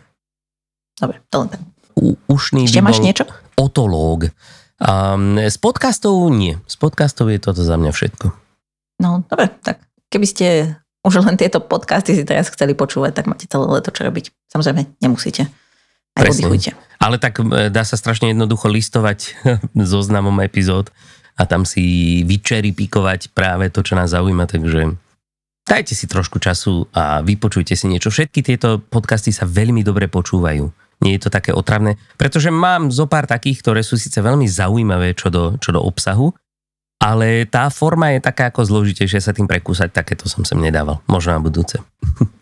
Dobre, 0.98 1.16
to 1.32 1.36
len 1.40 1.48
tak. 1.48 1.60
U, 1.98 2.14
ušný 2.28 2.68
Ešte 2.68 2.84
máš 2.84 3.00
niečo? 3.00 3.24
Otológ. 3.56 4.30
Um, 4.78 5.34
z 5.42 5.58
podcastov 5.58 6.30
nie. 6.30 6.54
Z 6.70 6.78
podcastov 6.78 7.34
je 7.34 7.42
toto 7.42 7.66
za 7.66 7.74
mňa 7.74 7.90
všetko. 7.90 8.26
No, 9.02 9.26
dobre, 9.26 9.50
tak 9.62 9.82
keby 10.06 10.26
ste 10.26 10.46
už 11.02 11.22
len 11.22 11.34
tieto 11.34 11.58
podcasty 11.58 12.14
si 12.14 12.22
teraz 12.22 12.50
chceli 12.50 12.78
počúvať, 12.78 13.18
tak 13.18 13.26
máte 13.26 13.50
celé 13.50 13.66
leto 13.66 13.90
čo 13.90 14.06
robiť. 14.06 14.30
Samozrejme, 14.50 15.02
nemusíte. 15.02 15.50
Aj 16.14 16.22
Presne. 16.22 16.46
oddychujte. 16.46 16.70
Ale 16.98 17.18
tak 17.18 17.38
dá 17.70 17.82
sa 17.86 17.94
strašne 17.94 18.30
jednoducho 18.30 18.70
listovať 18.70 19.38
zoznamom 19.90 20.38
epizód 20.42 20.94
a 21.38 21.46
tam 21.46 21.62
si 21.62 22.22
vyčeripikovať 22.26 23.34
práve 23.34 23.70
to, 23.70 23.82
čo 23.82 23.94
nás 23.94 24.10
zaujíma, 24.10 24.50
takže 24.50 24.98
dajte 25.66 25.94
si 25.94 26.10
trošku 26.10 26.42
času 26.42 26.90
a 26.90 27.22
vypočujte 27.22 27.78
si 27.78 27.86
niečo. 27.86 28.10
Všetky 28.10 28.42
tieto 28.42 28.82
podcasty 28.82 29.30
sa 29.30 29.46
veľmi 29.46 29.86
dobre 29.86 30.10
počúvajú. 30.10 30.87
Nie 31.04 31.14
je 31.16 31.26
to 31.26 31.30
také 31.30 31.54
otravné. 31.54 31.94
Pretože 32.18 32.50
mám 32.50 32.90
zo 32.90 33.06
pár 33.06 33.30
takých, 33.30 33.62
ktoré 33.62 33.80
sú 33.86 33.94
síce 33.94 34.18
veľmi 34.18 34.46
zaujímavé 34.50 35.14
čo 35.14 35.30
do, 35.30 35.54
čo 35.62 35.70
do 35.70 35.82
obsahu, 35.82 36.34
ale 36.98 37.46
tá 37.46 37.70
forma 37.70 38.10
je 38.14 38.20
taká 38.26 38.50
ako 38.50 38.66
zložitejšia 38.66 39.22
sa 39.22 39.30
tým 39.30 39.46
prekúsať, 39.46 39.94
takéto 39.94 40.26
som 40.26 40.42
sem 40.42 40.58
nedával. 40.58 40.98
Možno 41.06 41.38
na 41.38 41.42
budúce. 41.42 41.78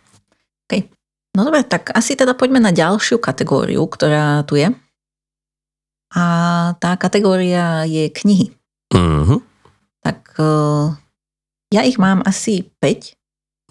Okay. 0.67 0.91
No 1.39 1.47
dobre, 1.47 1.63
tak 1.63 1.95
asi 1.95 2.19
teda 2.19 2.35
poďme 2.35 2.59
na 2.59 2.75
ďalšiu 2.75 3.23
kategóriu, 3.23 3.87
ktorá 3.87 4.43
tu 4.43 4.59
je. 4.59 4.67
A 6.11 6.25
tá 6.83 6.99
kategória 6.99 7.87
je 7.87 8.11
knihy. 8.11 8.51
Uh-huh. 8.91 9.39
Tak 10.03 10.35
uh, 10.43 10.91
ja 11.71 11.87
ich 11.87 12.03
mám 12.03 12.27
asi 12.27 12.67
5. 12.83 13.15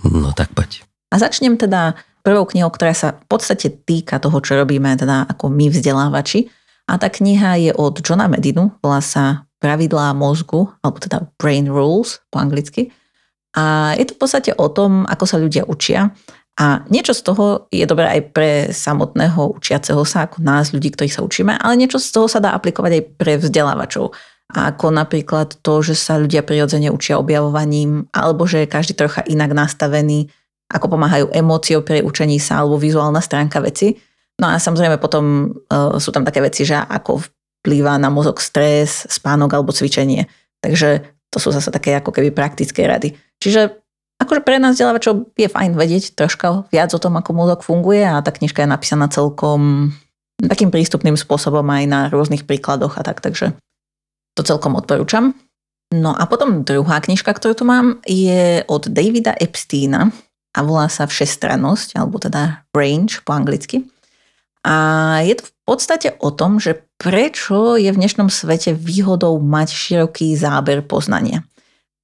No 0.08 0.32
tak 0.32 0.56
poď. 0.56 0.88
A 1.12 1.20
začnem 1.20 1.60
teda 1.60 2.00
prvou 2.26 2.50
knihou, 2.50 2.74
ktorá 2.74 2.98
sa 2.98 3.14
v 3.14 3.26
podstate 3.30 3.70
týka 3.86 4.18
toho, 4.18 4.42
čo 4.42 4.58
robíme 4.58 4.98
teda 4.98 5.30
ako 5.30 5.54
my 5.54 5.70
vzdelávači. 5.70 6.50
A 6.90 6.98
tá 6.98 7.14
kniha 7.14 7.62
je 7.62 7.72
od 7.78 8.02
Johna 8.02 8.26
Medinu, 8.26 8.74
volá 8.82 9.00
sa 9.06 9.46
Pravidlá 9.62 10.18
mozgu, 10.18 10.70
alebo 10.82 10.98
teda 10.98 11.30
Brain 11.38 11.70
Rules 11.70 12.22
po 12.34 12.42
anglicky. 12.42 12.90
A 13.56 13.96
je 13.96 14.10
to 14.10 14.18
v 14.18 14.22
podstate 14.22 14.52
o 14.58 14.68
tom, 14.68 15.06
ako 15.06 15.26
sa 15.26 15.38
ľudia 15.40 15.64
učia. 15.66 16.12
A 16.56 16.86
niečo 16.88 17.12
z 17.12 17.22
toho 17.24 17.68
je 17.68 17.84
dobré 17.84 18.08
aj 18.08 18.22
pre 18.32 18.50
samotného 18.72 19.60
učiaceho 19.60 20.02
sa, 20.08 20.28
ako 20.28 20.40
nás, 20.44 20.72
ľudí, 20.72 20.92
ktorých 20.94 21.16
sa 21.20 21.26
učíme, 21.26 21.54
ale 21.56 21.80
niečo 21.80 22.00
z 22.00 22.10
toho 22.16 22.28
sa 22.32 22.40
dá 22.40 22.56
aplikovať 22.56 22.92
aj 22.96 23.04
pre 23.20 23.34
vzdelávačov. 23.40 24.16
Ako 24.56 24.94
napríklad 24.94 25.58
to, 25.66 25.82
že 25.82 25.98
sa 25.98 26.22
ľudia 26.22 26.46
prirodzene 26.46 26.94
učia 26.94 27.20
objavovaním, 27.20 28.08
alebo 28.14 28.46
že 28.48 28.64
je 28.64 28.72
každý 28.72 28.94
trocha 28.96 29.26
inak 29.28 29.52
nastavený, 29.52 30.32
ako 30.70 30.98
pomáhajú 30.98 31.26
emóciou 31.30 31.86
pri 31.86 32.02
učení 32.02 32.42
sa, 32.42 32.62
alebo 32.62 32.82
vizuálna 32.82 33.22
stránka 33.22 33.62
veci. 33.62 33.94
No 34.42 34.52
a 34.52 34.60
samozrejme 34.60 35.00
potom 35.00 35.56
uh, 35.72 35.96
sú 36.02 36.12
tam 36.12 36.26
také 36.26 36.44
veci, 36.44 36.68
že 36.68 36.76
ako 36.76 37.22
vplýva 37.64 37.96
na 37.98 38.12
mozog 38.12 38.42
stres, 38.42 39.08
spánok 39.08 39.56
alebo 39.56 39.72
cvičenie. 39.74 40.28
Takže 40.60 41.06
to 41.34 41.38
sú 41.38 41.50
zase 41.54 41.70
také 41.72 41.98
ako 41.98 42.14
keby 42.14 42.34
praktické 42.34 42.86
rady. 42.86 43.16
Čiže 43.42 43.74
akože 44.22 44.42
pre 44.46 44.58
nás 44.62 44.78
vzdelávačov 44.78 45.34
je 45.36 45.50
fajn 45.50 45.78
vedieť 45.78 46.18
troška 46.18 46.70
viac 46.70 46.92
o 46.94 47.02
tom, 47.02 47.18
ako 47.18 47.32
mozog 47.36 47.62
funguje 47.66 48.06
a 48.06 48.22
tá 48.22 48.32
knižka 48.32 48.64
je 48.64 48.70
napísaná 48.70 49.10
celkom 49.12 49.92
takým 50.42 50.70
prístupným 50.72 51.16
spôsobom 51.16 51.64
aj 51.64 51.84
na 51.88 52.00
rôznych 52.12 52.44
príkladoch 52.44 53.00
a 53.00 53.06
tak, 53.06 53.24
takže 53.24 53.56
to 54.36 54.42
celkom 54.44 54.76
odporúčam. 54.76 55.32
No 55.96 56.12
a 56.12 56.28
potom 56.28 56.66
druhá 56.68 57.00
knižka, 57.00 57.32
ktorú 57.32 57.54
tu 57.56 57.64
mám, 57.64 58.04
je 58.04 58.66
od 58.68 58.90
Davida 58.90 59.32
Epsteina 59.38 60.12
a 60.56 60.64
volá 60.64 60.88
sa 60.88 61.04
Všestrannosť, 61.04 62.00
alebo 62.00 62.16
teda 62.16 62.64
Range 62.72 63.12
po 63.28 63.36
anglicky. 63.36 63.84
A 64.64 65.20
je 65.28 65.38
to 65.38 65.44
v 65.46 65.54
podstate 65.68 66.10
o 66.24 66.32
tom, 66.32 66.58
že 66.58 66.82
prečo 66.98 67.76
je 67.76 67.92
v 67.92 68.00
dnešnom 68.00 68.32
svete 68.32 68.74
výhodou 68.74 69.38
mať 69.38 69.76
široký 69.76 70.34
záber 70.34 70.82
poznania. 70.82 71.44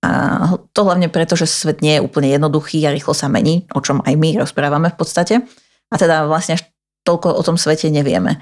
A 0.04 0.58
to 0.76 0.82
hlavne 0.84 1.08
preto, 1.10 1.38
že 1.38 1.50
svet 1.50 1.80
nie 1.82 1.98
je 1.98 2.06
úplne 2.06 2.30
jednoduchý 2.30 2.84
a 2.86 2.94
rýchlo 2.94 3.14
sa 3.16 3.32
mení, 3.32 3.66
o 3.74 3.80
čom 3.82 4.02
aj 4.04 4.14
my 4.18 4.38
rozprávame 4.42 4.94
v 4.94 4.98
podstate. 4.98 5.36
A 5.90 5.96
teda 5.98 6.28
vlastne 6.28 6.60
až 6.60 6.68
toľko 7.08 7.34
o 7.34 7.42
tom 7.42 7.58
svete 7.58 7.90
nevieme. 7.90 8.42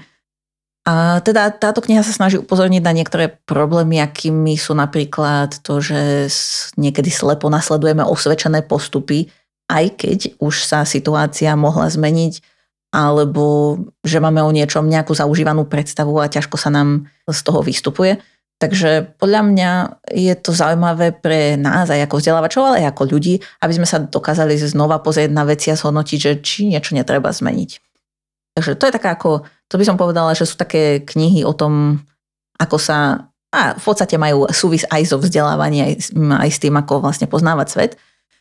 A 0.88 1.20
teda 1.20 1.52
táto 1.52 1.84
kniha 1.84 2.00
sa 2.00 2.16
snaží 2.16 2.40
upozorniť 2.40 2.80
na 2.80 2.96
niektoré 2.96 3.36
problémy, 3.44 4.00
akými 4.00 4.56
sú 4.56 4.72
napríklad 4.72 5.60
to, 5.60 5.84
že 5.84 6.32
niekedy 6.80 7.12
slepo 7.12 7.52
nasledujeme 7.52 8.00
osvedčené 8.00 8.64
postupy, 8.64 9.28
aj 9.70 9.84
keď 10.02 10.18
už 10.42 10.66
sa 10.66 10.82
situácia 10.82 11.54
mohla 11.54 11.86
zmeniť, 11.86 12.42
alebo 12.90 13.78
že 14.02 14.18
máme 14.18 14.42
o 14.42 14.50
niečom 14.50 14.82
nejakú 14.90 15.14
zaužívanú 15.14 15.70
predstavu 15.70 16.18
a 16.18 16.26
ťažko 16.26 16.58
sa 16.58 16.74
nám 16.74 17.06
z 17.30 17.40
toho 17.46 17.62
vystupuje. 17.62 18.18
Takže 18.60 19.16
podľa 19.16 19.40
mňa 19.46 19.70
je 20.12 20.34
to 20.36 20.52
zaujímavé 20.52 21.16
pre 21.16 21.56
nás 21.56 21.88
aj 21.88 22.04
ako 22.04 22.20
vzdelávačov, 22.20 22.62
ale 22.68 22.84
aj 22.84 22.92
ako 22.92 23.02
ľudí, 23.16 23.40
aby 23.64 23.72
sme 23.72 23.88
sa 23.88 24.04
dokázali 24.04 24.52
znova 24.60 25.00
pozrieť 25.00 25.32
na 25.32 25.48
veci 25.48 25.72
a 25.72 25.80
zhodnotiť, 25.80 26.18
že 26.20 26.32
či 26.44 26.68
niečo 26.68 26.92
netreba 26.92 27.32
zmeniť. 27.32 27.70
Takže 28.52 28.76
to 28.76 28.84
je 28.84 28.92
taká 28.92 29.16
ako, 29.16 29.48
to 29.70 29.80
by 29.80 29.84
som 29.88 29.96
povedala, 29.96 30.36
že 30.36 30.44
sú 30.44 30.60
také 30.60 31.00
knihy 31.00 31.40
o 31.46 31.56
tom, 31.56 32.04
ako 32.60 32.76
sa, 32.76 33.30
a 33.48 33.72
v 33.72 33.80
podstate 33.80 34.20
majú 34.20 34.44
súvis 34.52 34.84
aj 34.92 35.08
so 35.08 35.16
vzdelávaním, 35.16 35.88
aj, 35.88 36.12
aj 36.44 36.50
s 36.52 36.60
tým, 36.60 36.76
ako 36.76 37.00
vlastne 37.00 37.32
poznávať 37.32 37.66
svet. 37.72 37.92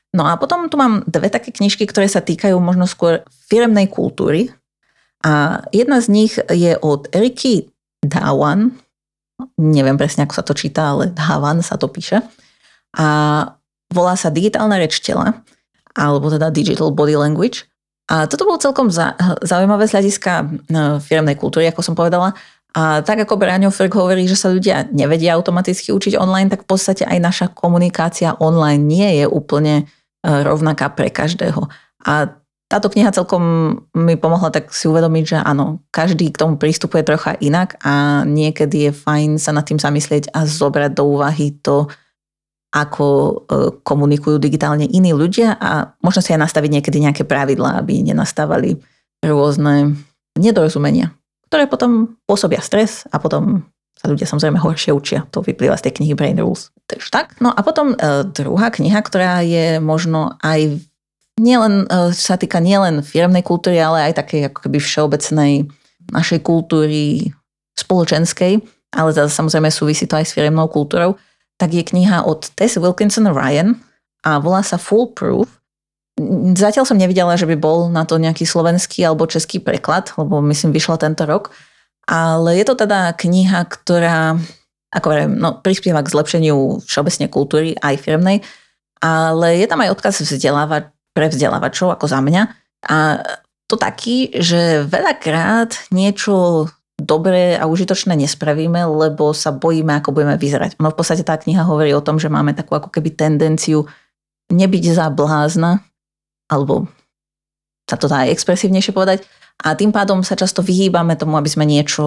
No 0.09 0.25
a 0.25 0.41
potom 0.41 0.65
tu 0.69 0.75
mám 0.77 1.05
dve 1.05 1.29
také 1.29 1.53
knižky, 1.53 1.85
ktoré 1.85 2.09
sa 2.09 2.21
týkajú 2.21 2.57
možno 2.57 2.89
skôr 2.89 3.21
firemnej 3.45 3.85
kultúry. 3.89 4.49
A 5.21 5.61
jedna 5.69 6.01
z 6.01 6.07
nich 6.09 6.33
je 6.49 6.73
od 6.81 7.11
Eriky 7.13 7.69
Dawan. 8.01 8.73
Neviem 9.59 9.99
presne, 9.99 10.25
ako 10.25 10.33
sa 10.33 10.43
to 10.45 10.57
číta, 10.57 10.97
ale 10.97 11.13
Dawan 11.13 11.61
sa 11.61 11.77
to 11.77 11.91
píše. 11.91 12.25
A 12.97 13.07
volá 13.93 14.17
sa 14.17 14.33
Digitálna 14.33 14.81
reč 14.81 14.97
tela, 15.03 15.45
alebo 15.93 16.33
teda 16.33 16.49
Digital 16.49 16.89
Body 16.89 17.13
Language. 17.13 17.69
A 18.09 18.25
toto 18.25 18.49
bolo 18.49 18.57
celkom 18.57 18.89
zaujímavé 19.45 19.85
z 19.85 19.93
hľadiska 19.93 20.31
e, 20.41 20.45
firemnej 20.97 21.37
kultúry, 21.37 21.69
ako 21.69 21.85
som 21.85 21.93
povedala. 21.93 22.33
A 22.73 23.05
tak 23.05 23.21
ako 23.21 23.37
Braňo 23.37 23.69
Frk 23.69 23.93
hovorí, 23.93 24.25
že 24.25 24.37
sa 24.37 24.49
ľudia 24.49 24.89
nevedia 24.89 25.37
automaticky 25.37 25.93
učiť 25.93 26.17
online, 26.17 26.49
tak 26.49 26.65
v 26.65 26.69
podstate 26.73 27.05
aj 27.05 27.19
naša 27.21 27.47
komunikácia 27.53 28.33
online 28.41 28.81
nie 28.81 29.09
je 29.21 29.25
úplne 29.29 29.89
rovnaká 30.23 30.91
pre 30.91 31.07
každého. 31.11 31.67
A 32.03 32.39
táto 32.69 32.85
kniha 32.93 33.09
celkom 33.09 33.41
mi 33.97 34.13
pomohla 34.13 34.53
tak 34.53 34.69
si 34.69 34.85
uvedomiť, 34.85 35.23
že 35.25 35.37
áno, 35.41 35.81
každý 35.89 36.29
k 36.29 36.37
tomu 36.37 36.61
prístupuje 36.61 37.01
trocha 37.01 37.33
inak 37.41 37.81
a 37.81 38.21
niekedy 38.29 38.89
je 38.89 38.91
fajn 38.93 39.41
sa 39.41 39.49
nad 39.49 39.65
tým 39.65 39.81
zamyslieť 39.81 40.29
a 40.37 40.45
zobrať 40.45 40.93
do 40.93 41.03
úvahy 41.09 41.57
to, 41.65 41.89
ako 42.69 43.05
e, 43.09 43.33
komunikujú 43.81 44.37
digitálne 44.37 44.85
iní 44.85 45.17
ľudia 45.17 45.57
a 45.57 45.97
možno 46.05 46.21
si 46.21 46.29
aj 46.37 46.45
nastaviť 46.45 46.69
niekedy 46.77 47.01
nejaké 47.01 47.23
pravidlá, 47.25 47.81
aby 47.81 48.05
nenastávali 48.05 48.77
rôzne 49.25 49.97
nedorozumenia, 50.37 51.09
ktoré 51.49 51.65
potom 51.65 52.21
pôsobia 52.29 52.61
stres 52.61 53.09
a 53.09 53.17
potom 53.17 53.65
sa 53.99 54.07
ľudia 54.07 54.23
samozrejme 54.23 54.63
horšie 54.63 54.95
učia. 54.95 55.27
To 55.35 55.43
vyplýva 55.43 55.75
z 55.75 55.91
tej 55.91 55.99
knihy 55.99 56.15
Brain 56.15 56.39
Rules. 56.39 56.71
Takže 56.87 57.11
tak. 57.11 57.35
No 57.43 57.51
a 57.51 57.59
potom 57.59 57.99
e, 57.99 58.23
druhá 58.31 58.71
kniha, 58.71 59.03
ktorá 59.03 59.43
je 59.43 59.83
možno 59.83 60.39
aj 60.39 60.79
nielen, 61.35 61.83
e, 61.91 62.15
sa 62.15 62.39
týka 62.39 62.63
nielen 62.63 63.03
firmnej 63.03 63.43
kultúry, 63.43 63.75
ale 63.75 64.07
aj 64.07 64.23
takej 64.23 64.47
ako 64.47 64.59
keby 64.71 64.79
všeobecnej 64.79 65.51
našej 66.15 66.39
kultúry 66.47 67.35
spoločenskej, 67.75 68.63
ale 68.95 69.09
zase 69.11 69.35
samozrejme 69.35 69.67
súvisí 69.67 70.07
to 70.07 70.15
aj 70.15 70.31
s 70.31 70.35
firmnou 70.35 70.71
kultúrou, 70.71 71.19
tak 71.59 71.75
je 71.75 71.83
kniha 71.83 72.23
od 72.23 72.47
Tess 72.55 72.79
Wilkinson 72.79 73.27
Ryan 73.35 73.75
a 74.23 74.39
volá 74.39 74.63
sa 74.63 74.79
Foolproof. 74.79 75.59
Zatiaľ 76.55 76.87
som 76.87 76.99
nevidela, 76.99 77.35
že 77.35 77.47
by 77.47 77.55
bol 77.59 77.91
na 77.91 78.03
to 78.03 78.15
nejaký 78.15 78.47
slovenský 78.47 79.03
alebo 79.03 79.27
český 79.27 79.59
preklad, 79.59 80.11
lebo 80.15 80.39
myslím 80.47 80.71
vyšla 80.71 80.99
tento 80.99 81.23
rok. 81.27 81.51
Ale 82.09 82.57
je 82.57 82.65
to 82.65 82.73
teda 82.73 83.13
kniha, 83.13 83.69
ktorá 83.69 84.41
ako 84.89 85.07
viem, 85.13 85.37
no, 85.37 85.61
prispieva 85.61 86.01
k 86.01 86.09
zlepšeniu 86.09 86.81
všeobecne 86.81 87.29
kultúry 87.29 87.77
aj 87.77 88.01
firmnej, 88.01 88.41
ale 88.99 89.61
je 89.61 89.67
tam 89.69 89.85
aj 89.85 89.93
odkaz 89.93 90.25
vzdelávať 90.25 90.89
pre 91.13 91.29
vzdelávačov 91.29 91.93
ako 91.93 92.05
za 92.09 92.19
mňa. 92.25 92.43
A 92.89 93.21
to 93.69 93.77
taký, 93.77 94.33
že 94.33 94.81
veľakrát 94.89 95.93
niečo 95.93 96.65
dobré 96.97 97.55
a 97.55 97.69
užitočné 97.69 98.17
nespravíme, 98.17 98.81
lebo 98.89 99.31
sa 99.31 99.53
bojíme, 99.53 100.01
ako 100.01 100.09
budeme 100.11 100.35
vyzerať. 100.35 100.81
No 100.81 100.91
v 100.91 100.97
podstate 100.97 101.23
tá 101.23 101.37
kniha 101.37 101.63
hovorí 101.63 101.93
o 101.93 102.03
tom, 102.03 102.17
že 102.17 102.27
máme 102.27 102.57
takú 102.57 102.75
ako 102.75 102.91
keby 102.91 103.13
tendenciu 103.13 103.85
nebyť 104.49 104.83
za 104.97 105.07
blázna, 105.13 105.85
alebo 106.49 106.89
sa 107.85 107.95
to 107.95 108.09
dá 108.09 108.25
aj 108.25 108.33
expresívnejšie 108.35 108.91
povedať, 108.91 109.23
a 109.59 109.75
tým 109.75 109.91
pádom 109.91 110.23
sa 110.23 110.39
často 110.39 110.63
vyhýbame 110.63 111.19
tomu, 111.19 111.35
aby 111.35 111.51
sme 111.51 111.67
niečo 111.67 112.03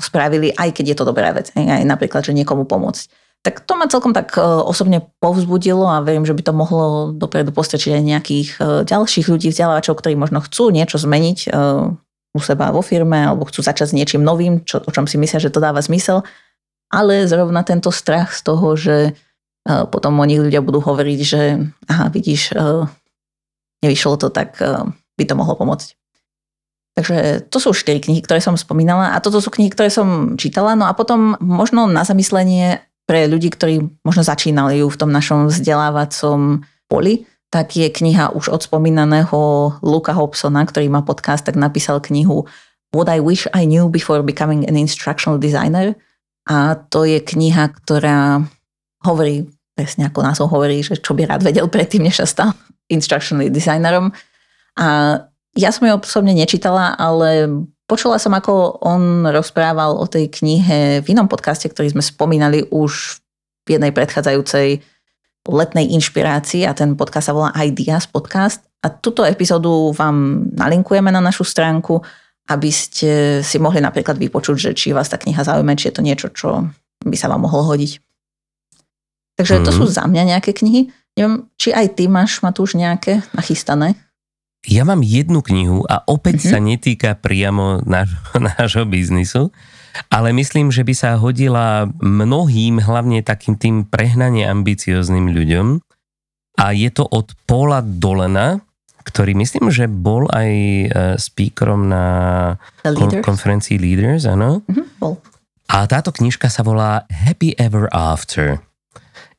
spravili, 0.00 0.56
aj 0.56 0.72
keď 0.72 0.84
je 0.88 0.96
to 0.96 1.04
dobrá 1.04 1.36
vec, 1.36 1.52
aj 1.52 1.84
napríklad, 1.84 2.24
že 2.24 2.32
niekomu 2.32 2.64
pomôcť. 2.64 3.12
Tak 3.44 3.68
to 3.68 3.76
ma 3.76 3.84
celkom 3.84 4.16
tak 4.16 4.32
e, 4.32 4.40
osobne 4.40 5.04
povzbudilo 5.20 5.84
a 5.84 6.00
verím, 6.00 6.24
že 6.24 6.32
by 6.32 6.40
to 6.48 6.56
mohlo 6.56 7.12
dopredu 7.12 7.52
postačiť 7.52 8.00
aj 8.00 8.02
nejakých 8.08 8.48
e, 8.56 8.60
ďalších 8.88 9.28
ľudí, 9.28 9.52
vzdelávačov, 9.52 10.00
ktorí 10.00 10.16
možno 10.16 10.40
chcú 10.40 10.72
niečo 10.72 10.96
zmeniť 10.96 11.38
e, 11.44 11.48
u 12.32 12.40
seba 12.40 12.72
vo 12.72 12.80
firme 12.80 13.20
alebo 13.20 13.44
chcú 13.44 13.60
začať 13.60 13.92
s 13.92 13.96
niečím 14.00 14.24
novým, 14.24 14.64
čo, 14.64 14.80
o 14.80 14.88
čom 14.88 15.04
si 15.04 15.20
myslia, 15.20 15.44
že 15.44 15.52
to 15.52 15.60
dáva 15.60 15.84
zmysel. 15.84 16.24
Ale 16.88 17.28
zrovna 17.28 17.68
tento 17.68 17.92
strach 17.92 18.32
z 18.32 18.40
toho, 18.48 18.80
že 18.80 18.96
potom 19.64 20.20
o 20.20 20.28
nich 20.28 20.40
ľudia 20.40 20.60
budú 20.60 20.80
hovoriť, 20.84 21.20
že 21.24 21.56
aha, 21.88 22.12
vidíš, 22.12 22.52
nevyšlo 23.80 24.20
to, 24.20 24.28
tak 24.28 24.60
by 25.16 25.24
to 25.24 25.34
mohlo 25.34 25.56
pomôcť. 25.56 26.03
Takže 26.94 27.50
to 27.50 27.58
sú 27.58 27.74
štyri 27.74 27.98
knihy, 27.98 28.22
ktoré 28.22 28.38
som 28.38 28.54
spomínala 28.54 29.18
a 29.18 29.18
toto 29.18 29.42
sú 29.42 29.50
knihy, 29.50 29.70
ktoré 29.74 29.90
som 29.90 30.38
čítala. 30.38 30.78
No 30.78 30.86
a 30.86 30.94
potom 30.94 31.34
možno 31.42 31.90
na 31.90 32.06
zamyslenie 32.06 32.86
pre 33.04 33.26
ľudí, 33.26 33.50
ktorí 33.50 33.82
možno 34.06 34.22
začínali 34.22 34.78
ju 34.78 34.86
v 34.86 35.00
tom 35.02 35.10
našom 35.10 35.50
vzdelávacom 35.50 36.62
poli, 36.86 37.26
tak 37.50 37.74
je 37.74 37.90
kniha 37.90 38.34
už 38.34 38.50
od 38.50 38.62
spomínaného 38.62 39.38
Luka 39.82 40.14
Hobsona, 40.14 40.62
ktorý 40.66 40.86
má 40.90 41.02
podcast, 41.02 41.46
tak 41.46 41.58
napísal 41.58 41.98
knihu 41.98 42.46
What 42.94 43.10
I 43.10 43.18
Wish 43.18 43.50
I 43.50 43.66
Knew 43.66 43.90
Before 43.90 44.22
Becoming 44.22 44.62
an 44.70 44.78
Instructional 44.78 45.42
Designer. 45.42 45.98
A 46.46 46.78
to 46.78 47.02
je 47.02 47.18
kniha, 47.18 47.74
ktorá 47.74 48.38
hovorí, 49.02 49.50
presne 49.74 50.06
ako 50.06 50.20
názov 50.22 50.46
hovorí, 50.54 50.78
že 50.82 50.98
čo 51.02 51.14
by 51.14 51.26
rád 51.26 51.42
vedel 51.42 51.66
predtým, 51.66 52.06
než 52.06 52.22
sa 52.22 52.26
stal 52.26 52.50
instructional 52.86 53.50
designerom. 53.50 54.14
A 54.78 55.18
ja 55.54 55.70
som 55.70 55.86
ju 55.86 55.92
osobne 55.94 56.34
nečítala, 56.34 56.94
ale 56.98 57.48
počula 57.86 58.18
som, 58.18 58.34
ako 58.34 58.82
on 58.82 59.26
rozprával 59.30 59.96
o 59.98 60.06
tej 60.06 60.30
knihe 60.30 61.00
v 61.02 61.06
inom 61.10 61.30
podcaste, 61.30 61.70
ktorý 61.70 61.94
sme 61.94 62.02
spomínali 62.04 62.66
už 62.68 63.22
v 63.64 63.78
jednej 63.78 63.94
predchádzajúcej 63.94 64.84
letnej 65.44 65.86
inšpirácii 65.92 66.64
a 66.64 66.72
ten 66.72 66.96
podcast 66.96 67.28
sa 67.28 67.36
volá 67.36 67.52
Ideas 67.60 68.08
podcast. 68.08 68.64
A 68.84 68.92
túto 68.92 69.24
epizódu 69.24 69.92
vám 69.96 70.48
nalinkujeme 70.52 71.08
na 71.08 71.20
našu 71.20 71.44
stránku 71.44 72.04
aby 72.44 72.68
ste 72.68 73.40
si 73.40 73.56
mohli 73.56 73.80
napríklad 73.80 74.20
vypočuť, 74.20 74.56
že 74.56 74.70
či 74.76 74.92
vás 74.92 75.08
tá 75.08 75.16
kniha 75.16 75.40
zaujíma, 75.40 75.80
či 75.80 75.88
je 75.88 75.94
to 75.96 76.04
niečo, 76.04 76.28
čo 76.28 76.68
by 77.00 77.16
sa 77.16 77.32
vám 77.32 77.48
mohlo 77.48 77.64
hodiť. 77.72 78.00
Takže 79.40 79.54
mm. 79.60 79.64
to 79.64 79.70
sú 79.72 79.84
mhm. 79.88 79.92
za 79.92 80.04
mňa 80.04 80.22
nejaké 80.36 80.52
knihy. 80.52 80.92
Neviem, 81.14 81.46
či 81.56 81.70
aj 81.70 81.94
ty 81.96 82.10
máš, 82.10 82.42
už 82.42 82.74
nejaké 82.74 83.22
nachystané? 83.32 83.96
Ja 84.64 84.88
mám 84.88 85.04
jednu 85.04 85.44
knihu 85.44 85.84
a 85.84 86.00
opäť 86.08 86.44
mm-hmm. 86.44 86.52
sa 86.52 86.58
netýka 86.60 87.10
priamo 87.20 87.84
náš, 87.84 88.16
nášho 88.56 88.88
biznisu, 88.88 89.52
ale 90.10 90.34
myslím, 90.34 90.74
že 90.74 90.82
by 90.82 90.94
sa 90.96 91.20
hodila 91.20 91.86
mnohým, 92.02 92.82
hlavne 92.82 93.22
takým 93.22 93.54
tým 93.54 93.86
prehnane 93.86 94.42
ambiciozným 94.42 95.30
ľuďom. 95.30 95.78
A 96.58 96.70
je 96.74 96.90
to 96.90 97.06
od 97.06 97.34
Paula 97.46 97.82
Dolena, 97.82 98.62
ktorý 99.04 99.36
myslím, 99.36 99.68
že 99.68 99.90
bol 99.90 100.26
aj 100.32 100.50
uh, 100.50 100.88
speakerom 101.20 101.86
na 101.90 102.04
kon- 102.82 103.20
konferencii 103.20 103.76
Leaders, 103.76 104.24
áno? 104.24 104.64
Mm-hmm, 104.64 104.86
bol. 104.98 105.20
A 105.68 105.84
táto 105.88 106.12
knižka 106.12 106.48
sa 106.48 106.64
volá 106.64 107.04
Happy 107.10 107.56
Ever 107.56 107.88
After. 107.92 108.60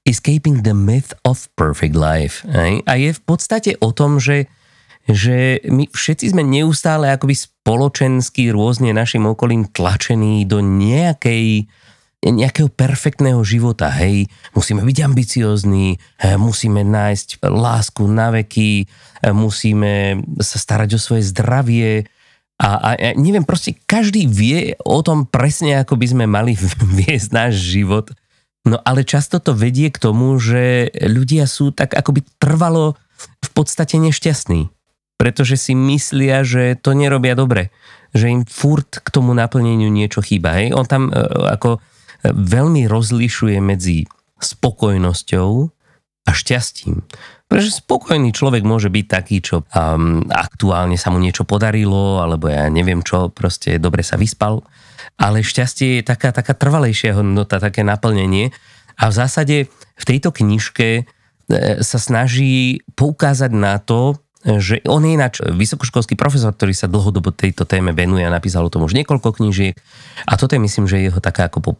Escaping 0.05 0.61
the 0.61 0.77
Myth 0.77 1.17
of 1.25 1.49
Perfect 1.57 1.97
Life. 1.97 2.45
A 2.85 2.93
je 2.93 3.09
v 3.09 3.21
podstate 3.25 3.73
o 3.81 3.89
tom, 3.89 4.21
že, 4.21 4.45
že 5.05 5.61
my 5.69 5.89
všetci 5.93 6.33
sme 6.33 6.41
neustále 6.41 7.13
akoby 7.13 7.37
spoločensky 7.37 8.49
rôzne 8.49 8.89
našim 8.91 9.29
okolím 9.29 9.69
tlačení 9.69 10.45
do 10.49 10.61
nejakej 10.61 11.69
nejakého 12.25 12.73
perfektného 12.73 13.37
života, 13.45 13.85
hej, 14.01 14.25
musíme 14.57 14.81
byť 14.81 14.97
ambiciózni, 15.05 16.01
musíme 16.41 16.81
nájsť 16.81 17.45
lásku 17.45 18.01
na 18.09 18.33
veky, 18.33 18.89
musíme 19.29 20.25
sa 20.41 20.57
starať 20.57 20.97
o 20.97 20.99
svoje 21.01 21.29
zdravie 21.29 22.09
a, 22.55 22.69
a, 22.79 22.89
a 22.95 23.07
neviem, 23.19 23.43
proste 23.43 23.75
každý 23.83 24.25
vie 24.31 24.79
o 24.87 25.03
tom 25.03 25.27
presne, 25.27 25.83
ako 25.83 25.99
by 25.99 26.07
sme 26.07 26.25
mali 26.25 26.55
viesť 26.97 27.29
náš 27.35 27.61
život. 27.61 28.09
No 28.65 28.81
ale 28.81 29.05
často 29.05 29.37
to 29.37 29.53
vedie 29.53 29.93
k 29.93 30.01
tomu, 30.01 30.33
že 30.41 30.89
ľudia 30.97 31.45
sú 31.45 31.69
tak 31.69 31.93
akoby 31.93 32.25
trvalo 32.41 32.97
v 33.43 33.49
podstate 33.53 34.01
nešťastní. 34.01 34.74
Pretože 35.15 35.55
si 35.55 35.73
myslia, 35.73 36.43
že 36.43 36.75
to 36.75 36.91
nerobia 36.91 37.33
dobre. 37.33 37.71
Že 38.11 38.25
im 38.31 38.41
furt 38.43 38.99
k 38.99 39.07
tomu 39.11 39.31
naplneniu 39.31 39.87
niečo 39.87 40.19
chýba. 40.19 40.59
Hej? 40.59 40.75
On 40.75 40.83
tam 40.83 41.11
e, 41.11 41.15
ako 41.51 41.79
veľmi 42.25 42.89
rozlišuje 42.89 43.57
medzi 43.63 44.07
spokojnosťou 44.41 45.49
a 46.25 46.31
šťastím. 46.33 47.05
Pretože 47.45 47.85
spokojný 47.85 48.33
človek 48.33 48.65
môže 48.65 48.89
byť 48.89 49.05
taký, 49.05 49.37
čo 49.45 49.61
um, 49.61 50.25
aktuálne 50.33 50.97
sa 50.97 51.13
mu 51.13 51.21
niečo 51.21 51.45
podarilo, 51.45 52.17
alebo 52.17 52.49
ja 52.49 52.65
neviem 52.73 53.05
čo, 53.05 53.29
proste 53.29 53.77
dobre 53.77 54.01
sa 54.01 54.17
vyspal. 54.17 54.65
Ale 55.21 55.45
šťastie 55.45 56.01
je 56.01 56.03
taká, 56.03 56.33
taká 56.33 56.57
trvalejšia 56.57 57.13
hodnota, 57.13 57.61
také 57.61 57.85
naplnenie. 57.85 58.49
A 58.97 59.13
v 59.13 59.13
zásade 59.13 59.57
v 59.95 60.03
tejto 60.03 60.33
knižke 60.33 60.87
e, 60.97 61.03
sa 61.85 61.99
snaží 62.01 62.81
poukázať 62.97 63.51
na 63.53 63.77
to, 63.77 64.17
že 64.45 64.85
on 64.85 65.01
je 65.01 65.17
ináč 65.17 65.41
vysokoškolský 65.41 66.13
profesor, 66.13 66.53
ktorý 66.53 66.77
sa 66.77 66.85
dlhodobo 66.85 67.33
tejto 67.33 67.65
téme 67.65 67.97
venuje 67.97 68.21
a 68.21 68.29
napísal 68.29 68.61
o 68.61 68.69
tom 68.69 68.85
už 68.85 68.93
niekoľko 68.93 69.41
knížiek. 69.41 69.73
A 70.29 70.37
toto 70.37 70.53
je 70.53 70.61
myslím, 70.61 70.85
že 70.85 71.01
jeho 71.01 71.17
taká 71.17 71.49
ako 71.49 71.59
po 71.59 71.71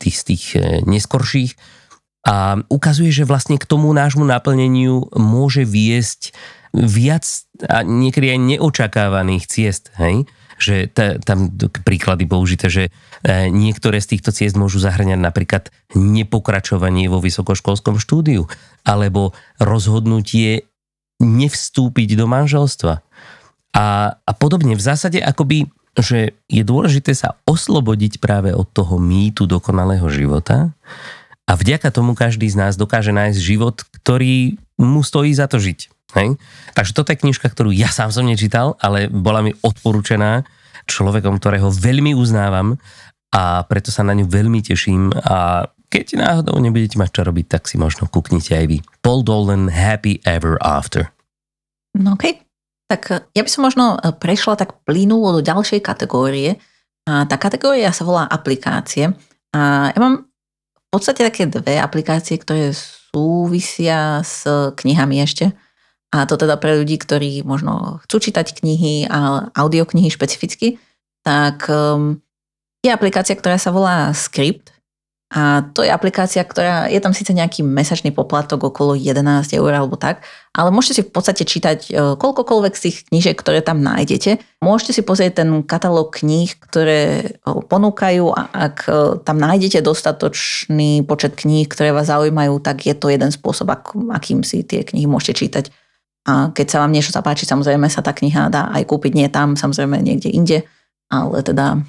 tých, 0.00 0.16
z 0.16 0.24
tých 0.32 0.44
e, 0.56 0.80
neskorších 0.88 1.52
a 2.24 2.56
ukazuje, 2.72 3.12
že 3.12 3.28
vlastne 3.28 3.60
k 3.60 3.68
tomu 3.68 3.92
nášmu 3.92 4.24
naplneniu 4.24 5.12
môže 5.12 5.68
viesť 5.68 6.32
viac 6.72 7.28
a 7.68 7.84
niekedy 7.84 8.32
aj 8.32 8.40
neočakávaných 8.40 9.44
ciest, 9.44 9.92
hej? 10.00 10.24
že 10.56 10.88
t- 10.88 11.18
tam 11.22 11.52
príklady 11.84 12.24
použité, 12.24 12.72
že 12.72 12.84
e, 12.88 13.50
niektoré 13.52 14.00
z 14.00 14.16
týchto 14.16 14.30
ciest 14.32 14.56
môžu 14.56 14.80
zahrňať 14.80 15.20
napríklad 15.20 15.68
nepokračovanie 15.92 17.10
vo 17.10 17.20
vysokoškolskom 17.20 18.00
štúdiu 18.00 18.48
alebo 18.86 19.36
rozhodnutie 19.60 20.64
nevstúpiť 21.24 22.14
do 22.14 22.28
manželstva. 22.28 23.00
A, 23.74 23.84
a 24.14 24.32
podobne 24.36 24.78
v 24.78 24.84
zásade 24.84 25.18
akoby, 25.18 25.66
že 25.98 26.36
je 26.46 26.62
dôležité 26.62 27.16
sa 27.16 27.38
oslobodiť 27.48 28.22
práve 28.22 28.54
od 28.54 28.66
toho 28.70 29.00
mýtu 29.00 29.48
dokonalého 29.48 30.06
života 30.10 30.70
a 31.44 31.52
vďaka 31.54 31.90
tomu 31.90 32.14
každý 32.14 32.46
z 32.46 32.56
nás 32.60 32.74
dokáže 32.78 33.10
nájsť 33.10 33.38
život, 33.40 33.82
ktorý 34.02 34.58
mu 34.78 35.02
stojí 35.02 35.34
za 35.34 35.50
to 35.50 35.58
žiť. 35.58 35.90
Hej? 36.18 36.38
Takže 36.74 36.92
toto 36.94 37.10
je 37.10 37.20
knižka, 37.20 37.46
ktorú 37.50 37.74
ja 37.74 37.90
sám 37.90 38.14
som 38.14 38.26
nečítal, 38.26 38.78
ale 38.78 39.10
bola 39.10 39.42
mi 39.42 39.54
odporúčená 39.62 40.46
človekom, 40.86 41.38
ktorého 41.38 41.70
veľmi 41.70 42.14
uznávam 42.14 42.78
a 43.34 43.66
preto 43.66 43.90
sa 43.90 44.06
na 44.06 44.14
ňu 44.14 44.26
veľmi 44.30 44.62
teším 44.62 45.10
a 45.14 45.66
keď 45.94 46.18
náhodou 46.18 46.58
nebudete 46.58 46.98
mať 46.98 47.10
čo 47.14 47.22
robiť, 47.22 47.46
tak 47.46 47.70
si 47.70 47.78
možno 47.78 48.10
kúknite 48.10 48.50
aj 48.50 48.66
vy. 48.66 48.78
Paul 48.98 49.22
Dolan 49.22 49.70
Happy 49.70 50.18
Ever 50.26 50.58
After. 50.58 51.13
No. 51.94 52.18
Okay. 52.18 52.42
Tak 52.90 53.32
ja 53.32 53.42
by 53.42 53.50
som 53.50 53.64
možno 53.64 53.96
e, 53.96 54.12
prešla 54.12 54.60
tak 54.60 54.84
plynulo 54.84 55.38
do 55.38 55.40
ďalšej 55.40 55.80
kategórie. 55.80 56.60
A 57.08 57.24
tá 57.28 57.36
kategória 57.36 57.92
sa 57.92 58.04
volá 58.04 58.28
aplikácie. 58.28 59.12
A 59.54 59.92
ja 59.92 59.98
mám 60.00 60.28
podstate 60.94 61.26
také 61.26 61.50
dve 61.50 61.82
aplikácie, 61.82 62.38
ktoré 62.38 62.70
súvisia 62.70 64.22
s 64.22 64.46
knihami 64.78 65.26
ešte. 65.26 65.50
A 66.14 66.30
to 66.30 66.38
teda 66.38 66.54
pre 66.54 66.78
ľudí, 66.78 66.94
ktorí 67.02 67.42
možno 67.42 67.98
chcú 68.06 68.30
čítať 68.30 68.62
knihy 68.62 69.10
a 69.10 69.50
audioknihy 69.50 70.06
špecificky, 70.06 70.78
tak 71.26 71.66
um, 71.66 72.22
je 72.86 72.94
aplikácia, 72.94 73.34
ktorá 73.34 73.58
sa 73.58 73.74
volá 73.74 74.14
Script 74.14 74.70
a 75.34 75.66
to 75.74 75.82
je 75.82 75.90
aplikácia, 75.90 76.46
ktorá, 76.46 76.86
je 76.86 77.02
tam 77.02 77.10
síce 77.10 77.34
nejaký 77.34 77.66
mesačný 77.66 78.14
poplatok 78.14 78.70
okolo 78.70 78.94
11 78.94 79.18
eur 79.50 79.72
alebo 79.74 79.98
tak, 79.98 80.22
ale 80.54 80.70
môžete 80.70 80.94
si 80.94 81.02
v 81.02 81.10
podstate 81.10 81.42
čítať 81.42 81.78
e, 81.90 82.14
koľkokoľvek 82.14 82.74
z 82.78 82.82
tých 82.86 82.96
knížek, 83.10 83.42
ktoré 83.42 83.58
tam 83.58 83.82
nájdete. 83.82 84.38
Môžete 84.62 84.94
si 84.94 85.02
pozrieť 85.02 85.42
ten 85.42 85.50
katalóg 85.66 86.22
kníh, 86.22 86.54
ktoré 86.62 87.34
e, 87.34 87.50
ponúkajú 87.50 88.30
a 88.30 88.46
ak 88.46 88.76
e, 88.86 88.90
tam 89.26 89.42
nájdete 89.42 89.82
dostatočný 89.82 91.02
počet 91.02 91.34
kníh, 91.34 91.66
ktoré 91.66 91.90
vás 91.90 92.14
zaujímajú, 92.14 92.62
tak 92.62 92.86
je 92.86 92.94
to 92.94 93.10
jeden 93.10 93.34
spôsob, 93.34 93.74
akým 94.14 94.46
si 94.46 94.62
tie 94.62 94.86
knihy 94.86 95.10
môžete 95.10 95.34
čítať. 95.34 95.64
A 96.30 96.54
keď 96.54 96.78
sa 96.78 96.80
vám 96.86 96.94
niečo 96.94 97.10
zapáči, 97.10 97.42
samozrejme 97.42 97.90
sa 97.90 98.06
tá 98.06 98.14
kniha 98.14 98.54
dá 98.54 98.70
aj 98.70 98.86
kúpiť, 98.86 99.18
nie 99.18 99.26
tam, 99.34 99.58
samozrejme 99.58 99.98
niekde 99.98 100.30
inde, 100.30 100.62
ale 101.10 101.42
teda 101.42 101.82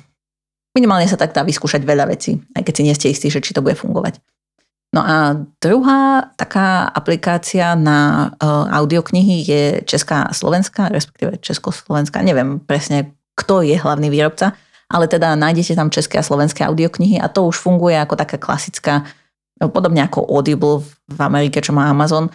minimálne 0.75 1.07
sa 1.07 1.15
tak 1.15 1.31
dá 1.31 1.41
vyskúšať 1.47 1.81
veľa 1.87 2.11
vecí, 2.11 2.37
aj 2.53 2.61
keď 2.67 2.73
si 2.75 2.83
nie 2.83 2.95
ste 2.95 3.07
istí, 3.09 3.27
že 3.31 3.39
či 3.39 3.55
to 3.55 3.63
bude 3.63 3.79
fungovať. 3.79 4.19
No 4.95 5.03
a 5.03 5.35
druhá 5.59 6.31
taká 6.39 6.87
aplikácia 6.87 7.75
na 7.75 8.31
uh, 8.39 8.67
audioknihy 8.79 9.35
je 9.43 9.63
Česká 9.83 10.27
a 10.27 10.35
Slovenská, 10.35 10.87
respektíve 10.87 11.35
Československá, 11.43 12.23
neviem 12.23 12.63
presne, 12.63 13.11
kto 13.35 13.59
je 13.59 13.75
hlavný 13.75 14.07
výrobca, 14.07 14.55
ale 14.87 15.11
teda 15.11 15.35
nájdete 15.35 15.75
tam 15.75 15.91
české 15.91 16.21
a 16.21 16.23
slovenské 16.23 16.63
audioknihy 16.63 17.19
a 17.19 17.27
to 17.27 17.43
už 17.43 17.59
funguje 17.59 17.97
ako 17.97 18.15
taká 18.15 18.39
klasická, 18.39 19.03
no, 19.59 19.67
podobne 19.67 20.05
ako 20.05 20.23
Audible 20.29 20.85
v 21.09 21.19
Amerike, 21.19 21.59
čo 21.59 21.75
má 21.75 21.89
Amazon, 21.91 22.31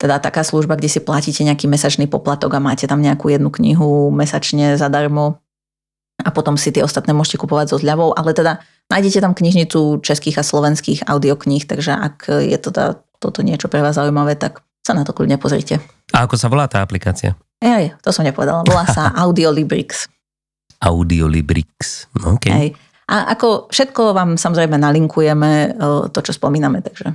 teda 0.00 0.16
taká 0.16 0.40
služba, 0.40 0.80
kde 0.80 0.88
si 0.88 1.00
platíte 1.04 1.44
nejaký 1.44 1.68
mesačný 1.68 2.08
poplatok 2.08 2.56
a 2.56 2.64
máte 2.64 2.88
tam 2.88 3.04
nejakú 3.04 3.28
jednu 3.28 3.52
knihu 3.52 4.08
mesačne 4.08 4.80
zadarmo 4.80 5.36
a 6.22 6.28
potom 6.30 6.54
si 6.54 6.70
tie 6.70 6.84
ostatné 6.84 7.16
môžete 7.16 7.40
kupovať 7.40 7.74
so 7.74 7.76
zľavou, 7.80 8.14
ale 8.14 8.36
teda 8.36 8.60
nájdete 8.92 9.18
tam 9.24 9.32
knižnicu 9.32 10.04
českých 10.04 10.40
a 10.40 10.44
slovenských 10.44 11.08
audiokníh, 11.08 11.64
takže 11.64 11.96
ak 11.96 12.30
je 12.44 12.58
teda, 12.58 13.00
toto 13.20 13.40
niečo 13.40 13.68
pre 13.68 13.80
vás 13.80 13.96
zaujímavé, 13.96 14.36
tak 14.36 14.64
sa 14.84 14.96
na 14.96 15.04
to 15.04 15.12
kľudne 15.12 15.36
pozrite. 15.36 15.80
A 16.16 16.24
ako 16.26 16.36
sa 16.40 16.48
volá 16.48 16.66
tá 16.66 16.80
aplikácia? 16.80 17.36
Ej, 17.60 17.92
to 18.00 18.10
som 18.10 18.24
nepovedala. 18.24 18.64
Volá 18.64 18.88
sa 18.88 19.12
Audiolibrix. 19.24 20.08
Audiolibrix, 20.80 22.08
OK. 22.24 22.48
Ej. 22.48 22.72
A 23.10 23.36
ako 23.36 23.68
všetko 23.68 24.16
vám 24.16 24.38
samozrejme 24.38 24.80
nalinkujeme, 24.80 25.50
e, 25.50 25.68
to, 26.14 26.18
čo 26.22 26.32
spomíname, 26.32 26.80
takže 26.80 27.10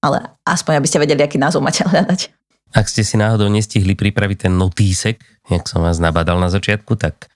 ale 0.00 0.18
aspoň, 0.48 0.80
aby 0.80 0.88
ste 0.88 1.02
vedeli, 1.02 1.20
aký 1.20 1.36
názov 1.36 1.60
máte 1.60 1.84
hľadať. 1.84 2.32
Ak 2.70 2.86
ste 2.88 3.04
si 3.04 3.18
náhodou 3.18 3.50
nestihli 3.50 3.98
pripraviť 3.98 4.48
ten 4.48 4.54
notísek, 4.54 5.20
jak 5.50 5.66
som 5.66 5.82
vás 5.84 5.98
nabadal 5.98 6.38
na 6.38 6.48
začiatku, 6.48 6.94
tak 6.96 7.28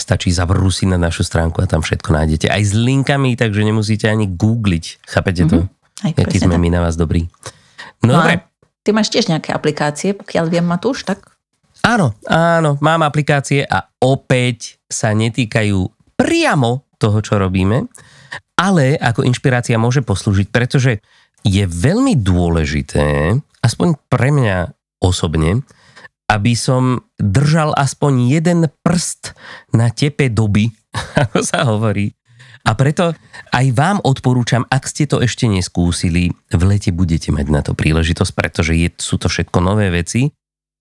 Stačí 0.00 0.32
zabrúsiť 0.32 0.96
na 0.96 0.98
našu 0.98 1.28
stránku 1.28 1.60
a 1.60 1.68
tam 1.68 1.84
všetko 1.84 2.08
nájdete. 2.08 2.48
Aj 2.48 2.62
s 2.64 2.72
linkami, 2.72 3.36
takže 3.36 3.60
nemusíte 3.60 4.08
ani 4.08 4.24
googliť. 4.24 5.04
Chápete 5.04 5.44
to? 5.44 5.68
Mm-hmm. 5.68 6.08
Aj, 6.08 6.12
Jaký 6.16 6.36
sme 6.40 6.56
tak. 6.56 6.62
my 6.64 6.68
na 6.72 6.80
vás 6.80 6.96
dobrí. 6.96 7.28
No, 8.00 8.16
no 8.16 8.24
dobre. 8.24 8.48
Ty 8.80 8.96
máš 8.96 9.12
tiež 9.12 9.28
nejaké 9.28 9.52
aplikácie, 9.52 10.16
pokiaľ 10.16 10.44
viem, 10.48 10.64
Matúš, 10.64 11.04
tak? 11.04 11.36
Áno, 11.84 12.16
áno, 12.24 12.80
mám 12.80 13.04
aplikácie 13.04 13.64
a 13.64 13.92
opäť 14.00 14.80
sa 14.88 15.12
netýkajú 15.12 15.84
priamo 16.16 16.88
toho, 16.96 17.20
čo 17.20 17.36
robíme, 17.36 17.88
ale 18.56 18.96
ako 19.00 19.24
inšpirácia 19.24 19.80
môže 19.80 20.04
poslúžiť, 20.04 20.48
pretože 20.52 21.00
je 21.40 21.64
veľmi 21.64 22.20
dôležité, 22.20 23.36
aspoň 23.64 23.96
pre 24.12 24.28
mňa 24.28 24.76
osobne, 25.00 25.64
aby 26.30 26.54
som 26.54 27.02
držal 27.18 27.74
aspoň 27.74 28.30
jeden 28.30 28.60
prst 28.86 29.34
na 29.74 29.90
tepe 29.90 30.30
doby, 30.30 30.70
ako 31.26 31.42
sa 31.42 31.66
hovorí. 31.66 32.14
A 32.60 32.76
preto 32.76 33.16
aj 33.56 33.66
vám 33.72 33.98
odporúčam, 34.04 34.68
ak 34.68 34.84
ste 34.86 35.08
to 35.08 35.18
ešte 35.24 35.48
neskúsili, 35.48 36.30
v 36.52 36.62
lete 36.68 36.92
budete 36.92 37.32
mať 37.32 37.46
na 37.48 37.64
to 37.64 37.72
príležitosť, 37.72 38.32
pretože 38.36 38.76
je, 38.76 38.88
sú 39.00 39.16
to 39.16 39.32
všetko 39.32 39.58
nové 39.64 39.88
veci. 39.88 40.30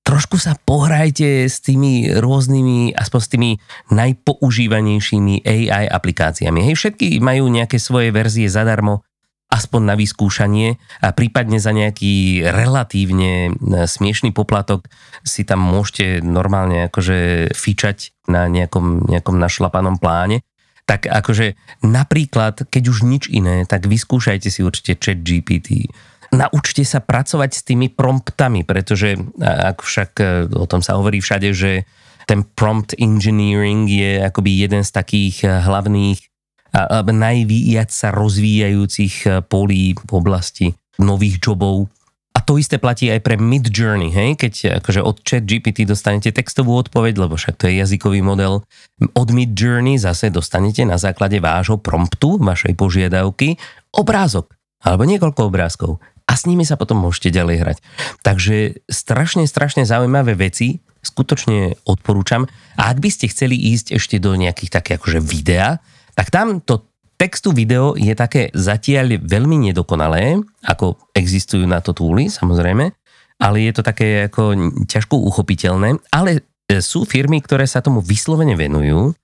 Trošku 0.04 0.42
sa 0.42 0.58
pohrajte 0.60 1.48
s 1.48 1.64
tými 1.64 2.12
rôznymi, 2.20 2.98
aspoň 2.98 3.20
s 3.22 3.30
tými 3.32 3.52
najpoužívanejšími 3.94 5.46
AI 5.46 5.86
aplikáciami. 5.88 6.66
Hej, 6.68 6.76
všetky 6.82 7.22
majú 7.24 7.48
nejaké 7.48 7.80
svoje 7.80 8.12
verzie 8.12 8.50
zadarmo, 8.52 9.06
aspoň 9.50 9.82
na 9.82 9.96
vyskúšanie 9.98 10.78
a 11.02 11.10
prípadne 11.10 11.58
za 11.58 11.74
nejaký 11.74 12.46
relatívne 12.46 13.50
e, 13.50 13.52
smiešný 13.90 14.30
poplatok 14.30 14.86
si 15.26 15.42
tam 15.42 15.66
môžete 15.66 16.22
normálne 16.22 16.86
akože 16.86 17.52
fičať 17.58 18.14
na 18.30 18.46
nejakom, 18.46 19.10
nejakom 19.10 19.42
našlapanom 19.42 19.98
pláne. 19.98 20.46
Tak 20.86 21.10
akože 21.10 21.58
napríklad, 21.82 22.70
keď 22.70 22.84
už 22.94 23.06
nič 23.06 23.30
iné, 23.30 23.66
tak 23.66 23.90
vyskúšajte 23.90 24.50
si 24.54 24.62
určite 24.62 24.98
chat 25.02 25.22
GPT. 25.26 25.90
Naučte 26.30 26.86
sa 26.86 27.02
pracovať 27.02 27.52
s 27.58 27.66
tými 27.66 27.90
promptami, 27.90 28.62
pretože 28.62 29.18
ak 29.42 29.82
však 29.82 30.12
e, 30.22 30.26
o 30.54 30.70
tom 30.70 30.86
sa 30.86 30.94
hovorí 30.94 31.26
všade, 31.26 31.50
že 31.58 31.90
ten 32.30 32.46
prompt 32.46 32.94
engineering 33.02 33.90
je 33.90 34.22
akoby 34.22 34.62
jeden 34.62 34.86
z 34.86 34.94
takých 34.94 35.36
e, 35.42 35.50
hlavných 35.50 36.29
najvíjať 36.74 37.90
sa 37.90 38.14
rozvíjajúcich 38.14 39.16
e, 39.26 39.30
polí 39.46 39.98
v 39.98 40.12
oblasti 40.14 40.68
nových 41.02 41.42
jobov. 41.42 41.90
A 42.38 42.46
to 42.46 42.56
isté 42.62 42.78
platí 42.78 43.10
aj 43.10 43.26
pre 43.26 43.36
Mid 43.36 43.68
Journey, 43.74 44.14
hej? 44.14 44.38
keď 44.38 44.80
akože 44.80 45.02
od 45.02 45.20
chat 45.26 45.44
GPT 45.44 45.84
dostanete 45.84 46.30
textovú 46.32 46.78
odpoveď, 46.78 47.20
lebo 47.20 47.36
však 47.36 47.58
to 47.58 47.68
je 47.68 47.82
jazykový 47.84 48.22
model. 48.22 48.64
Od 49.02 49.30
Mid 49.34 49.58
Journey 49.58 49.98
zase 49.98 50.30
dostanete 50.30 50.86
na 50.86 50.96
základe 50.96 51.42
vášho 51.42 51.82
promptu, 51.82 52.38
vašej 52.40 52.78
požiadavky, 52.78 53.58
obrázok 53.92 54.56
alebo 54.80 55.04
niekoľko 55.04 55.42
obrázkov 55.52 56.00
a 56.30 56.38
s 56.38 56.46
nimi 56.46 56.62
sa 56.62 56.78
potom 56.78 57.02
môžete 57.02 57.34
ďalej 57.34 57.56
hrať. 57.58 57.78
Takže 58.22 58.86
strašne, 58.86 59.50
strašne 59.50 59.84
zaujímavé 59.84 60.38
veci, 60.38 60.78
skutočne 61.02 61.82
odporúčam. 61.90 62.46
A 62.78 62.94
ak 62.94 63.02
by 63.02 63.10
ste 63.10 63.34
chceli 63.34 63.58
ísť 63.58 63.98
ešte 63.98 64.22
do 64.22 64.38
nejakých 64.38 64.78
takých 64.78 65.02
akože 65.02 65.20
videa, 65.26 65.82
tak 66.20 66.36
tam 66.36 66.60
to 66.60 66.84
textu 67.16 67.56
video 67.56 67.96
je 67.96 68.12
také 68.12 68.52
zatiaľ 68.52 69.24
veľmi 69.24 69.72
nedokonalé, 69.72 70.36
ako 70.68 71.00
existujú 71.16 71.64
na 71.64 71.80
to 71.80 71.96
túly, 71.96 72.28
samozrejme, 72.28 72.92
ale 73.40 73.58
je 73.64 73.72
to 73.72 73.88
také 73.88 74.28
ako 74.28 74.52
ťažko 74.84 75.16
uchopiteľné, 75.16 75.96
ale 76.12 76.44
e, 76.68 76.84
sú 76.84 77.08
firmy, 77.08 77.40
ktoré 77.40 77.64
sa 77.64 77.80
tomu 77.80 78.04
vyslovene 78.04 78.60
venujú 78.60 79.16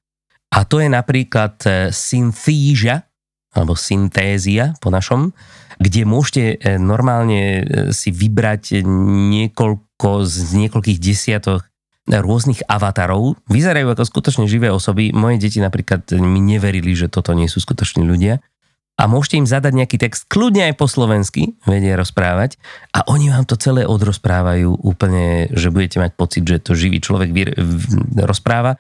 a 0.56 0.64
to 0.64 0.80
je 0.80 0.88
napríklad 0.88 1.60
e, 1.68 1.92
Synthesia, 1.92 3.04
alebo 3.52 3.76
Syntézia 3.76 4.72
po 4.80 4.88
našom, 4.88 5.36
kde 5.76 6.08
môžete 6.08 6.44
e, 6.56 6.80
normálne 6.80 7.68
si 7.92 8.16
vybrať 8.16 8.88
niekoľko 8.88 10.24
z 10.24 10.64
niekoľkých 10.64 11.00
desiatok 11.04 11.68
rôznych 12.06 12.62
avatarov. 12.70 13.38
Vyzerajú 13.50 13.90
ako 13.90 14.06
skutočne 14.06 14.46
živé 14.46 14.70
osoby. 14.70 15.10
Moje 15.10 15.42
deti 15.42 15.58
napríklad 15.58 16.06
mi 16.22 16.38
neverili, 16.38 16.94
že 16.94 17.10
toto 17.10 17.34
nie 17.34 17.50
sú 17.50 17.58
skutoční 17.58 18.06
ľudia. 18.06 18.42
A 18.96 19.12
môžete 19.12 19.44
im 19.44 19.48
zadať 19.50 19.74
nejaký 19.76 19.98
text, 20.00 20.24
kľudne 20.32 20.72
aj 20.72 20.80
po 20.80 20.88
slovensky, 20.88 21.60
vedia 21.68 22.00
rozprávať 22.00 22.56
a 22.96 23.04
oni 23.12 23.28
vám 23.28 23.44
to 23.44 23.60
celé 23.60 23.84
odrozprávajú 23.84 24.72
úplne, 24.88 25.52
že 25.52 25.68
budete 25.68 26.00
mať 26.00 26.16
pocit, 26.16 26.48
že 26.48 26.64
to 26.64 26.80
živý 26.80 27.04
človek 27.04 27.36
vy, 27.36 27.52
rozpráva. 28.24 28.80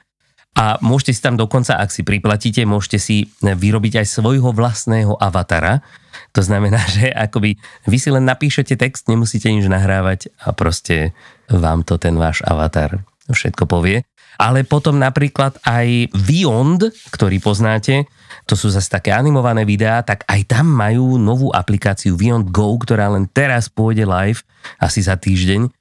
A 0.55 0.79
môžete 0.79 1.19
si 1.19 1.19
tam 1.19 1.35
dokonca, 1.35 1.75
ak 1.75 1.91
si 1.91 2.07
priplatíte, 2.07 2.63
môžete 2.63 2.95
si 2.95 3.27
vyrobiť 3.43 3.99
aj 3.99 4.07
svojho 4.07 4.55
vlastného 4.55 5.19
avatara. 5.19 5.83
To 6.31 6.39
znamená, 6.39 6.79
že 6.95 7.11
akoby 7.11 7.59
vy 7.83 7.97
si 7.99 8.07
len 8.07 8.23
napíšete 8.23 8.79
text, 8.79 9.11
nemusíte 9.11 9.51
nič 9.51 9.67
nahrávať 9.67 10.31
a 10.39 10.55
proste 10.55 11.11
vám 11.51 11.83
to 11.83 11.99
ten 11.99 12.15
váš 12.15 12.39
avatar 12.47 13.03
všetko 13.31 13.65
povie. 13.65 14.05
Ale 14.35 14.67
potom 14.67 14.99
napríklad 14.99 15.55
aj 15.63 16.11
Beyond, 16.11 16.91
ktorý 17.15 17.39
poznáte, 17.39 18.03
to 18.43 18.59
sú 18.59 18.67
zase 18.67 18.91
také 18.91 19.15
animované 19.15 19.63
videá, 19.63 20.03
tak 20.03 20.27
aj 20.27 20.41
tam 20.51 20.67
majú 20.67 21.15
novú 21.15 21.55
aplikáciu 21.55 22.19
Beyond 22.19 22.51
Go, 22.51 22.75
ktorá 22.75 23.07
len 23.15 23.31
teraz 23.31 23.71
pôjde 23.71 24.03
live, 24.03 24.43
asi 24.77 24.99
za 24.99 25.15
týždeň. 25.15 25.71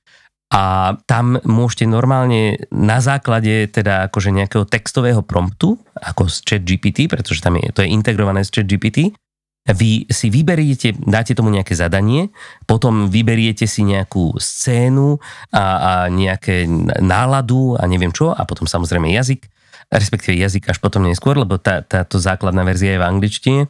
A 0.55 0.95
tam 1.11 1.43
môžete 1.43 1.83
normálne 1.91 2.63
na 2.71 3.03
základe 3.03 3.67
teda 3.75 4.07
akože 4.07 4.31
nejakého 4.31 4.63
textového 4.71 5.19
promptu, 5.27 5.75
ako 5.99 6.31
z 6.31 6.37
chat 6.47 6.63
GPT, 6.63 7.11
pretože 7.11 7.43
tam 7.43 7.59
je, 7.59 7.75
to 7.75 7.83
je 7.83 7.91
integrované 7.91 8.47
z 8.47 8.63
chat 8.63 8.67
GPT, 8.71 9.11
vy 9.65 10.05
si 10.13 10.29
vyberiete, 10.29 10.93
dáte 10.93 11.33
tomu 11.33 11.49
nejaké 11.49 11.73
zadanie, 11.73 12.29
potom 12.69 13.09
vyberiete 13.09 13.65
si 13.65 13.81
nejakú 13.81 14.37
scénu 14.37 15.17
a, 15.57 15.65
a 15.65 15.93
nejaké 16.13 16.69
náladu 17.01 17.73
a 17.81 17.89
neviem 17.89 18.13
čo 18.13 18.29
a 18.29 18.45
potom 18.45 18.69
samozrejme 18.69 19.09
jazyk, 19.09 19.49
respektíve 19.89 20.37
jazyk 20.37 20.69
až 20.69 20.77
potom 20.85 21.09
neskôr, 21.09 21.41
lebo 21.41 21.57
tá, 21.57 21.81
táto 21.81 22.21
základná 22.21 22.61
verzia 22.61 22.97
je 22.97 23.01
v 23.01 23.09
angličtine. 23.09 23.63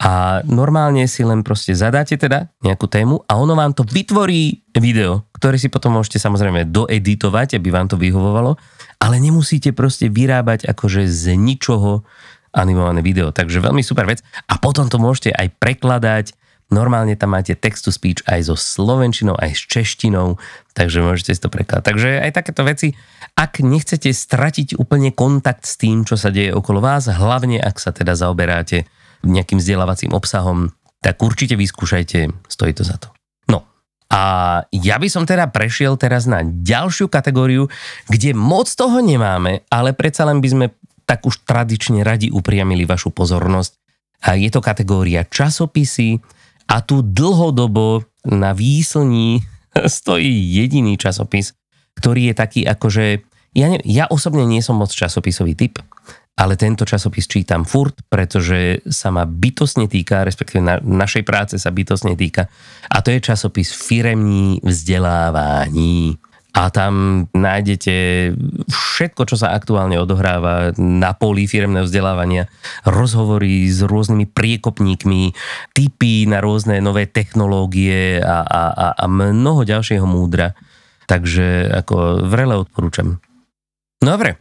A 0.00 0.44
normálne 0.44 1.08
si 1.08 1.24
len 1.24 1.40
proste 1.40 1.72
zadáte 1.72 2.20
teda 2.20 2.52
nejakú 2.60 2.84
tému 2.84 3.24
a 3.24 3.40
ono 3.40 3.56
vám 3.56 3.72
to 3.72 3.80
vytvorí 3.84 4.60
video, 4.76 5.24
ktoré 5.32 5.56
si 5.56 5.72
potom 5.72 5.96
môžete 5.96 6.20
samozrejme 6.20 6.68
doeditovať, 6.68 7.56
aby 7.56 7.68
vám 7.72 7.88
to 7.88 7.96
vyhovovalo, 7.96 8.60
ale 9.00 9.16
nemusíte 9.16 9.72
proste 9.72 10.12
vyrábať 10.12 10.68
akože 10.68 11.08
z 11.08 11.32
ničoho 11.32 12.04
animované 12.54 13.00
video. 13.02 13.30
Takže 13.30 13.62
veľmi 13.62 13.82
super 13.82 14.06
vec. 14.06 14.22
A 14.50 14.58
potom 14.58 14.90
to 14.90 14.98
môžete 14.98 15.34
aj 15.34 15.54
prekladať. 15.58 16.34
Normálne 16.70 17.18
tam 17.18 17.34
máte 17.34 17.58
text-to-speech 17.58 18.30
aj 18.30 18.46
so 18.46 18.54
slovenčinou, 18.54 19.34
aj 19.34 19.58
s 19.58 19.62
češtinou, 19.66 20.38
takže 20.70 21.02
môžete 21.02 21.34
si 21.34 21.42
to 21.42 21.50
prekladať. 21.50 21.82
Takže 21.82 22.08
aj 22.22 22.30
takéto 22.30 22.62
veci, 22.62 22.94
ak 23.34 23.58
nechcete 23.58 24.06
stratiť 24.14 24.78
úplne 24.78 25.10
kontakt 25.10 25.66
s 25.66 25.74
tým, 25.74 26.06
čo 26.06 26.14
sa 26.14 26.30
deje 26.30 26.54
okolo 26.54 26.78
vás, 26.78 27.10
hlavne 27.10 27.58
ak 27.58 27.74
sa 27.74 27.90
teda 27.90 28.14
zaoberáte 28.14 28.86
nejakým 29.26 29.58
vzdelávacím 29.58 30.14
obsahom, 30.14 30.70
tak 31.02 31.18
určite 31.18 31.58
vyskúšajte, 31.58 32.30
stojí 32.46 32.70
to 32.70 32.86
za 32.86 33.02
to. 33.02 33.10
No 33.50 33.66
a 34.06 34.20
ja 34.70 34.96
by 35.02 35.08
som 35.10 35.26
teda 35.26 35.50
prešiel 35.50 35.98
teraz 35.98 36.30
na 36.30 36.46
ďalšiu 36.46 37.10
kategóriu, 37.10 37.66
kde 38.06 38.30
moc 38.30 38.70
toho 38.70 39.02
nemáme, 39.02 39.66
ale 39.74 39.90
predsa 39.90 40.22
len 40.22 40.38
by 40.38 40.48
sme 40.54 40.66
tak 41.10 41.26
už 41.26 41.42
tradične 41.42 42.06
radi 42.06 42.30
upriamili 42.30 42.86
vašu 42.86 43.10
pozornosť. 43.10 43.82
Je 44.30 44.46
to 44.46 44.62
kategória 44.62 45.26
časopisy 45.26 46.22
a 46.70 46.86
tu 46.86 47.02
dlhodobo 47.02 48.06
na 48.30 48.54
výslní 48.54 49.42
stojí 49.98 50.30
jediný 50.54 50.94
časopis, 50.94 51.50
ktorý 51.98 52.30
je 52.30 52.34
taký 52.38 52.60
akože, 52.62 53.26
ja, 53.58 53.66
ne, 53.74 53.82
ja 53.82 54.06
osobne 54.06 54.46
nie 54.46 54.62
som 54.62 54.78
moc 54.78 54.94
časopisový 54.94 55.58
typ, 55.58 55.82
ale 56.38 56.54
tento 56.54 56.86
časopis 56.86 57.26
čítam 57.26 57.66
furt, 57.66 58.06
pretože 58.06 58.80
sa 58.86 59.10
ma 59.10 59.26
bytosne 59.26 59.90
týka, 59.90 60.22
respektíve 60.22 60.62
na, 60.62 60.78
našej 60.78 61.26
práce 61.26 61.58
sa 61.58 61.74
bytosne 61.74 62.14
týka. 62.14 62.46
A 62.86 63.02
to 63.02 63.10
je 63.10 63.18
časopis 63.18 63.74
Firemní 63.74 64.62
vzdelávání 64.62 66.29
a 66.50 66.66
tam 66.74 67.24
nájdete 67.30 67.94
všetko, 68.66 69.22
čo 69.30 69.36
sa 69.38 69.54
aktuálne 69.54 69.94
odohráva 70.02 70.74
na 70.76 71.14
poli 71.14 71.46
firmného 71.46 71.86
vzdelávania, 71.86 72.50
rozhovory 72.82 73.70
s 73.70 73.86
rôznymi 73.86 74.26
priekopníkmi, 74.34 75.30
typy 75.74 76.26
na 76.26 76.42
rôzne 76.42 76.82
nové 76.82 77.06
technológie 77.06 78.18
a, 78.18 78.42
a, 78.42 78.62
a, 78.70 78.86
a 78.98 79.04
mnoho 79.06 79.62
ďalšieho 79.62 80.06
múdra. 80.06 80.58
Takže 81.06 81.70
ako 81.70 82.26
vrele 82.26 82.58
odporúčam. 82.58 83.22
Dobre, 84.02 84.38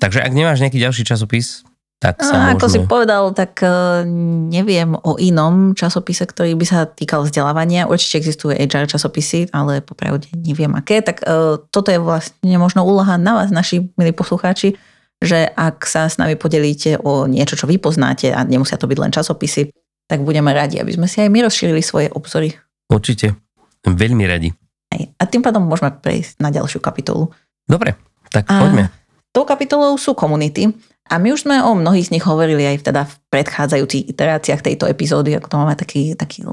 takže 0.00 0.24
ak 0.24 0.32
nemáš 0.32 0.60
nejaký 0.60 0.80
ďalší 0.80 1.04
časopis, 1.04 1.68
tak 2.02 2.18
sa 2.18 2.34
no, 2.34 2.58
Ako 2.58 2.66
si 2.66 2.82
povedal, 2.82 3.30
tak 3.30 3.62
e, 3.62 4.02
neviem 4.50 4.98
o 4.98 5.14
inom 5.22 5.78
časopise, 5.78 6.26
ktorý 6.26 6.58
by 6.58 6.66
sa 6.66 6.78
týkal 6.82 7.22
vzdelávania. 7.22 7.86
Určite 7.86 8.18
existujú 8.18 8.58
HR 8.58 8.90
časopisy, 8.90 9.54
ale 9.54 9.86
popravde 9.86 10.26
neviem 10.34 10.74
aké. 10.74 10.98
Tak 10.98 11.22
e, 11.22 11.62
toto 11.70 11.94
je 11.94 12.02
vlastne 12.02 12.58
možno 12.58 12.82
úloha 12.82 13.14
na 13.22 13.38
vás, 13.38 13.54
naši 13.54 13.86
milí 13.94 14.10
poslucháči, 14.10 14.74
že 15.22 15.46
ak 15.54 15.86
sa 15.86 16.10
s 16.10 16.18
nami 16.18 16.34
podelíte 16.34 16.98
o 16.98 17.30
niečo, 17.30 17.54
čo 17.54 17.70
vy 17.70 17.78
poznáte 17.78 18.34
a 18.34 18.42
nemusia 18.42 18.74
to 18.74 18.90
byť 18.90 18.98
len 18.98 19.14
časopisy, 19.14 19.70
tak 20.10 20.26
budeme 20.26 20.50
radi, 20.50 20.82
aby 20.82 20.98
sme 20.98 21.06
si 21.06 21.22
aj 21.22 21.30
my 21.30 21.46
rozšírili 21.46 21.86
svoje 21.86 22.10
obzory. 22.10 22.50
Určite. 22.90 23.38
Veľmi 23.86 24.26
radi. 24.26 24.50
A 24.92 25.22
tým 25.30 25.40
pádom 25.40 25.62
môžeme 25.62 25.94
prejsť 25.94 26.42
na 26.42 26.50
ďalšiu 26.50 26.82
kapitolu. 26.82 27.30
Dobre, 27.62 27.94
tak 28.26 28.50
a 28.50 28.58
poďme. 28.58 28.90
Tou 29.32 29.46
kapitolou 29.48 29.96
sú 29.96 30.12
komunity. 30.12 30.68
A 31.10 31.18
my 31.18 31.34
už 31.34 31.44
sme 31.44 31.58
o 31.60 31.74
mnohých 31.74 32.08
z 32.08 32.12
nich 32.14 32.24
hovorili 32.24 32.62
aj 32.62 32.88
teda 32.88 33.02
v 33.04 33.14
predchádzajúcich 33.34 34.14
iteráciách 34.14 34.62
tejto 34.62 34.86
epizódy, 34.86 35.34
ako 35.34 35.48
to 35.50 35.56
máme 35.58 35.74
taký, 35.74 36.14
taký 36.14 36.46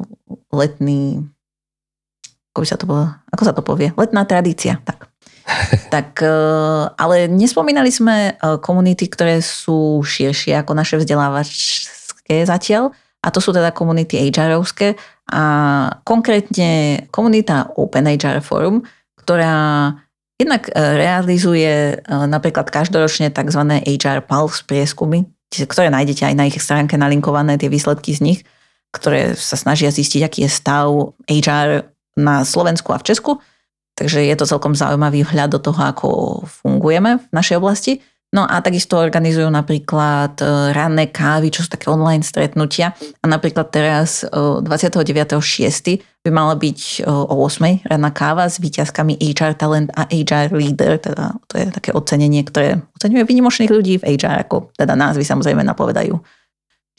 letný, 0.49 1.23
ako, 2.51 2.65
sa 2.65 2.75
to 2.75 2.89
bolo, 2.89 3.13
ako 3.29 3.43
sa 3.45 3.53
to 3.53 3.61
povie, 3.61 3.93
letná 3.93 4.25
tradícia. 4.25 4.81
Tak. 4.83 5.09
tak, 5.93 6.09
e, 6.21 6.33
ale 6.93 7.29
nespomínali 7.29 7.93
sme 7.93 8.33
e, 8.33 8.57
komunity, 8.61 9.05
ktoré 9.09 9.41
sú 9.41 10.01
širšie 10.01 10.57
ako 10.59 10.73
naše 10.73 10.97
vzdelávačské 10.97 12.43
zatiaľ, 12.45 12.93
a 13.19 13.27
to 13.35 13.43
sú 13.43 13.51
teda 13.51 13.75
komunity 13.75 14.31
HR-ovské 14.31 14.95
a 15.29 15.43
konkrétne 16.07 17.03
komunita 17.11 17.67
Open 17.75 18.07
HR 18.07 18.39
Forum, 18.39 18.87
ktorá 19.19 19.91
Jednak 20.39 20.71
e, 20.71 20.73
realizuje 20.73 21.67
e, 21.67 21.95
napríklad 22.07 22.71
každoročne 22.71 23.27
tzv. 23.27 23.61
HR 23.83 24.23
Pulse 24.23 24.63
prieskumy, 24.63 25.27
ktoré 25.51 25.91
nájdete 25.91 26.31
aj 26.31 26.35
na 26.39 26.47
ich 26.47 26.55
stránke 26.63 26.95
nalinkované, 26.95 27.59
tie 27.59 27.67
výsledky 27.67 28.15
z 28.15 28.23
nich, 28.23 28.39
ktoré 28.95 29.35
sa 29.35 29.59
snažia 29.59 29.91
zistiť, 29.91 30.23
aký 30.23 30.39
je 30.47 30.51
stav 30.51 30.87
HR 31.27 31.91
na 32.15 32.47
Slovensku 32.47 32.95
a 32.95 33.01
v 33.03 33.07
Česku. 33.11 33.31
Takže 33.99 34.23
je 34.23 34.35
to 34.39 34.47
celkom 34.47 34.79
zaujímavý 34.79 35.27
vhľad 35.27 35.51
do 35.51 35.59
toho, 35.59 35.81
ako 35.83 36.07
fungujeme 36.47 37.19
v 37.19 37.31
našej 37.35 37.59
oblasti. 37.59 37.99
No 38.29 38.45
a 38.45 38.61
takisto 38.61 39.01
organizujú 39.01 39.49
napríklad 39.49 40.37
e, 40.37 40.69
ranné 40.69 41.09
kávy, 41.09 41.49
čo 41.49 41.65
sú 41.65 41.73
také 41.73 41.89
online 41.89 42.21
stretnutia. 42.21 42.93
A 42.93 43.25
napríklad 43.25 43.73
teraz 43.73 44.21
29.6. 44.21 45.33
E, 45.89 45.97
by 46.21 46.29
mala 46.29 46.53
byť 46.53 46.79
e, 47.01 47.09
o 47.09 47.33
8. 47.41 47.89
ranná 47.89 48.13
káva 48.13 48.45
s 48.45 48.61
výťazkami 48.61 49.17
HR 49.17 49.57
Talent 49.57 49.89
a 49.97 50.05
HR 50.13 50.53
Leader. 50.53 51.01
Teda 51.01 51.41
to 51.49 51.57
je 51.57 51.73
také 51.73 51.89
ocenenie, 51.89 52.45
ktoré 52.45 52.77
oceňuje 53.01 53.25
vynimočných 53.25 53.73
ľudí 53.73 53.97
v 53.97 54.21
HR, 54.21 54.45
ako 54.45 54.77
teda 54.77 54.93
názvy 54.93 55.25
samozrejme 55.25 55.65
napovedajú. 55.65 56.13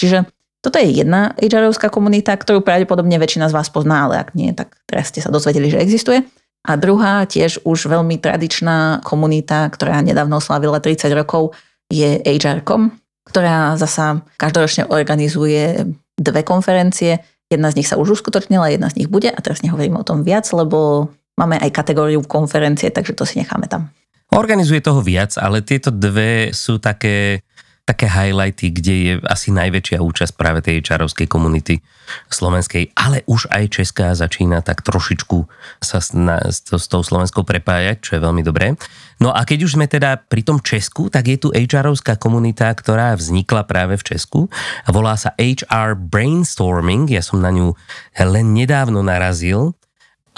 Čiže 0.02 0.26
toto 0.60 0.82
je 0.82 0.98
jedna 0.98 1.38
HRovská 1.38 1.94
komunita, 1.94 2.34
ktorú 2.34 2.66
pravdepodobne 2.66 3.16
väčšina 3.22 3.46
z 3.48 3.54
vás 3.54 3.70
pozná, 3.70 4.10
ale 4.10 4.18
ak 4.18 4.34
nie, 4.34 4.50
tak 4.50 4.76
teraz 4.84 5.14
ste 5.14 5.22
sa 5.22 5.30
dozvedeli, 5.30 5.70
že 5.70 5.78
existuje. 5.78 6.26
A 6.60 6.76
druhá, 6.76 7.24
tiež 7.24 7.64
už 7.64 7.88
veľmi 7.88 8.20
tradičná 8.20 9.00
komunita, 9.00 9.64
ktorá 9.72 10.04
nedávno 10.04 10.44
slavila 10.44 10.76
30 10.76 11.08
rokov, 11.16 11.56
je 11.88 12.20
HR.com, 12.20 12.92
ktorá 13.24 13.74
zasa 13.80 14.20
každoročne 14.36 14.86
organizuje 14.92 15.88
dve 16.20 16.44
konferencie. 16.44 17.24
Jedna 17.48 17.72
z 17.72 17.82
nich 17.82 17.88
sa 17.88 17.96
už 17.96 18.20
uskutočnila, 18.20 18.70
jedna 18.70 18.92
z 18.92 19.02
nich 19.02 19.08
bude 19.08 19.32
a 19.32 19.40
teraz 19.40 19.64
nehovorím 19.64 19.98
o 19.98 20.06
tom 20.06 20.20
viac, 20.22 20.46
lebo 20.52 21.08
máme 21.40 21.56
aj 21.56 21.72
kategóriu 21.72 22.20
konferencie, 22.22 22.92
takže 22.92 23.16
to 23.16 23.24
si 23.24 23.40
necháme 23.40 23.66
tam. 23.66 23.88
Organizuje 24.30 24.78
toho 24.78 25.02
viac, 25.02 25.34
ale 25.40 25.64
tieto 25.64 25.90
dve 25.90 26.54
sú 26.54 26.78
také 26.78 27.42
také 27.90 28.06
highlighty, 28.06 28.70
kde 28.70 28.94
je 28.94 29.14
asi 29.26 29.50
najväčšia 29.50 29.98
účasť 29.98 30.38
práve 30.38 30.62
tej 30.62 30.78
čarovskej 30.86 31.26
komunity 31.26 31.82
slovenskej, 32.30 32.94
ale 32.94 33.26
už 33.26 33.50
aj 33.50 33.82
česká 33.82 34.14
začína 34.14 34.62
tak 34.62 34.86
trošičku 34.86 35.50
sa 35.82 35.98
s, 35.98 36.14
na, 36.14 36.38
s, 36.38 36.62
s 36.62 36.86
tou 36.86 37.02
slovenskou 37.02 37.42
prepájať, 37.42 37.98
čo 37.98 38.10
je 38.14 38.20
veľmi 38.22 38.46
dobré. 38.46 38.78
No 39.18 39.34
a 39.34 39.42
keď 39.42 39.66
už 39.66 39.74
sme 39.76 39.90
teda 39.90 40.16
pri 40.16 40.46
tom 40.46 40.62
Česku, 40.62 41.12
tak 41.12 41.28
je 41.28 41.36
tu 41.36 41.48
HRovská 41.52 42.16
komunita, 42.16 42.72
ktorá 42.72 43.12
vznikla 43.18 43.68
práve 43.68 44.00
v 44.00 44.16
Česku 44.16 44.46
volá 44.88 45.18
sa 45.18 45.36
HR 45.36 45.98
Brainstorming. 45.98 47.10
Ja 47.10 47.20
som 47.20 47.42
na 47.42 47.52
ňu 47.52 47.76
len 48.16 48.46
nedávno 48.56 49.04
narazil 49.04 49.76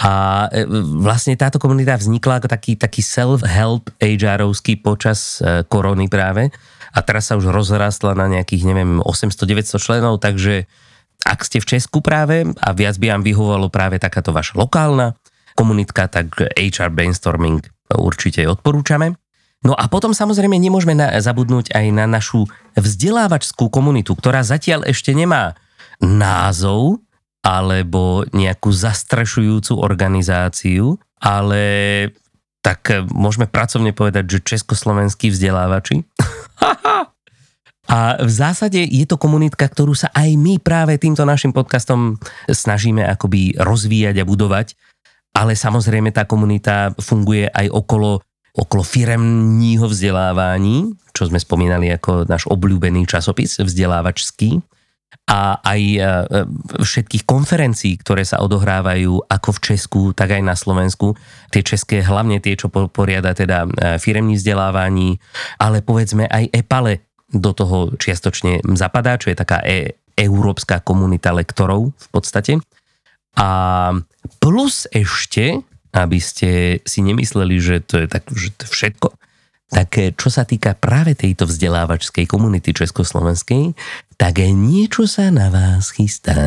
a 0.01 0.45
e, 0.49 0.65
vlastne 0.99 1.37
táto 1.37 1.61
komunita 1.61 1.95
vznikla 1.95 2.41
ako 2.41 2.47
taký, 2.49 2.73
taký 2.75 2.99
self-help 3.05 3.93
HRovský 4.01 4.81
počas 4.81 5.39
e, 5.39 5.61
korony 5.69 6.09
práve 6.09 6.49
a 6.93 6.99
teraz 7.01 7.29
sa 7.29 7.35
už 7.35 7.49
rozrastla 7.49 8.13
na 8.13 8.29
nejakých, 8.29 8.69
neviem, 8.69 9.01
800-900 9.01 9.81
členov, 9.81 10.21
takže 10.21 10.69
ak 11.25 11.41
ste 11.41 11.57
v 11.57 11.69
Česku 11.77 12.05
práve 12.05 12.45
a 12.45 12.69
viac 12.75 12.99
by 13.01 13.17
vám 13.17 13.23
vyhovalo 13.25 13.67
práve 13.73 13.97
takáto 13.97 14.29
vaša 14.29 14.59
lokálna 14.59 15.17
komunitka, 15.57 16.05
tak 16.05 16.37
HR 16.53 16.93
Brainstorming 16.93 17.63
určite 17.95 18.45
odporúčame. 18.45 19.17
No 19.63 19.71
a 19.71 19.87
potom 19.87 20.11
samozrejme 20.11 20.59
nemôžeme 20.59 20.91
na, 20.91 21.15
zabudnúť 21.23 21.71
aj 21.71 21.85
na 21.95 22.05
našu 22.05 22.43
vzdelávačskú 22.75 23.71
komunitu, 23.71 24.11
ktorá 24.11 24.43
zatiaľ 24.43 24.83
ešte 24.83 25.15
nemá 25.15 25.55
názov 26.03 26.99
alebo 27.43 28.27
nejakú 28.35 28.71
zastrešujúcu 28.71 29.79
organizáciu, 29.79 30.99
ale 31.23 31.63
tak 32.63 33.07
môžeme 33.11 33.47
pracovne 33.47 33.91
povedať, 33.95 34.39
že 34.39 34.55
československí 34.55 35.31
vzdelávači 35.31 36.03
A 37.83 38.15
v 38.23 38.31
zásade 38.31 38.79
je 38.79 39.03
to 39.03 39.19
komunitka, 39.19 39.67
ktorú 39.67 39.91
sa 39.91 40.07
aj 40.15 40.39
my 40.39 40.55
práve 40.57 40.95
týmto 40.95 41.27
našim 41.27 41.51
podcastom 41.51 42.15
snažíme 42.47 43.03
akoby 43.03 43.59
rozvíjať 43.59 44.23
a 44.23 44.27
budovať, 44.27 44.67
ale 45.35 45.53
samozrejme 45.53 46.15
tá 46.15 46.23
komunita 46.23 46.95
funguje 46.95 47.51
aj 47.51 47.67
okolo, 47.69 48.23
okolo 48.55 48.83
firemního 48.87 49.83
vzdelávání, 49.89 50.95
čo 51.11 51.27
sme 51.27 51.37
spomínali 51.43 51.91
ako 51.91 52.23
náš 52.23 52.47
obľúbený 52.47 53.03
časopis 53.03 53.59
vzdelávačský 53.59 54.63
a 55.23 55.55
aj 55.63 55.81
e, 55.81 55.97
e, 55.97 56.03
všetkých 56.83 57.23
konferencií, 57.23 57.95
ktoré 57.95 58.27
sa 58.27 58.43
odohrávajú 58.43 59.23
ako 59.31 59.49
v 59.55 59.59
Česku, 59.63 60.01
tak 60.11 60.35
aj 60.35 60.43
na 60.43 60.55
Slovensku. 60.57 61.15
Tie 61.47 61.63
české, 61.63 62.03
hlavne 62.03 62.43
tie, 62.43 62.59
čo 62.59 62.67
poriada 62.69 63.31
teda 63.31 63.63
e, 63.63 63.67
firemní 64.03 64.35
vzdelávaní, 64.35 65.17
ale 65.63 65.79
povedzme 65.79 66.27
aj 66.27 66.51
EPALE 66.51 67.07
do 67.33 67.55
toho 67.55 67.95
čiastočne 67.95 68.61
zapadá, 68.75 69.15
čo 69.17 69.31
je 69.31 69.37
taká 69.39 69.63
e- 69.63 69.97
európska 70.13 70.77
komunita 70.85 71.33
lektorov 71.33 71.89
v 71.97 72.07
podstate. 72.13 72.53
A 73.33 73.49
plus 74.37 74.85
ešte, 74.93 75.65
aby 75.89 76.19
ste 76.21 76.81
si 76.85 76.99
nemysleli, 77.01 77.57
že 77.57 77.75
to 77.81 78.05
je 78.05 78.07
tak, 78.09 78.29
že 78.29 78.53
to 78.53 78.65
všetko, 78.69 79.07
tak 79.73 79.89
čo 80.13 80.29
sa 80.29 80.45
týka 80.45 80.77
práve 80.77 81.17
tejto 81.17 81.49
vzdelávačskej 81.49 82.29
komunity 82.29 82.77
československej, 82.77 83.73
tak 84.15 84.39
niečo 84.39 85.09
sa 85.09 85.33
na 85.33 85.49
vás 85.49 85.89
chystá. 85.89 86.37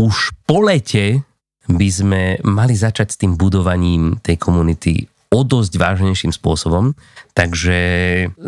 Už 0.00 0.32
po 0.48 0.64
lete 0.64 1.20
by 1.68 1.88
sme 1.92 2.22
mali 2.46 2.72
začať 2.72 3.08
s 3.12 3.20
tým 3.20 3.36
budovaním 3.36 4.16
tej 4.24 4.40
komunity 4.40 5.04
o 5.36 5.44
dosť 5.44 5.76
vážnejším 5.76 6.32
spôsobom. 6.32 6.96
Takže 7.36 7.78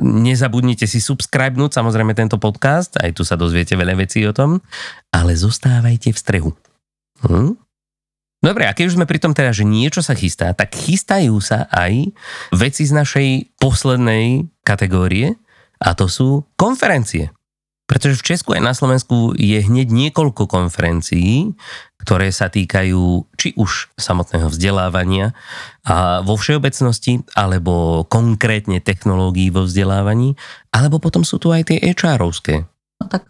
nezabudnite 0.01 0.89
si 0.89 1.03
subscribenúť 1.03 1.77
samozrejme 1.77 2.17
tento 2.17 2.41
podcast, 2.41 2.97
aj 2.97 3.13
tu 3.13 3.23
sa 3.29 3.37
dozviete 3.37 3.77
veľa 3.77 3.99
vecí 3.99 4.25
o 4.25 4.33
tom, 4.33 4.65
ale 5.13 5.37
zostávajte 5.37 6.15
v 6.15 6.19
strehu. 6.19 6.51
Hm? 7.27 7.68
Dobre, 8.39 8.71
a 8.71 8.75
keď 8.75 8.85
už 8.87 8.97
sme 9.01 9.11
pri 9.11 9.19
tom 9.19 9.35
teda, 9.35 9.51
že 9.51 9.67
niečo 9.67 9.99
sa 9.99 10.15
chystá, 10.15 10.55
tak 10.55 10.71
chystajú 10.71 11.35
sa 11.43 11.67
aj 11.75 12.15
veci 12.55 12.87
z 12.87 12.93
našej 12.95 13.29
poslednej 13.59 14.47
kategórie 14.63 15.35
a 15.83 15.95
to 15.99 16.07
sú 16.07 16.47
konferencie. 16.55 17.35
Pretože 17.89 18.21
v 18.21 18.27
Česku 18.31 18.53
aj 18.53 18.63
na 18.63 18.77
Slovensku 18.77 19.33
je 19.33 19.65
hneď 19.65 19.89
niekoľko 19.89 20.45
konferencií, 20.45 21.57
ktoré 21.97 22.29
sa 22.29 22.53
týkajú 22.53 23.33
či 23.41 23.57
už 23.57 23.97
samotného 23.97 24.53
vzdelávania 24.53 25.33
a 25.89 26.21
vo 26.21 26.37
všeobecnosti, 26.37 27.25
alebo 27.33 28.05
konkrétne 28.07 28.85
technológií 28.85 29.49
vo 29.49 29.65
vzdelávaní, 29.65 30.37
alebo 30.69 31.01
potom 31.01 31.25
sú 31.25 31.41
tu 31.41 31.49
aj 31.49 31.73
tie 31.73 31.81
HR-ovské. 31.81 32.69
No 33.01 33.09
tak 33.09 33.25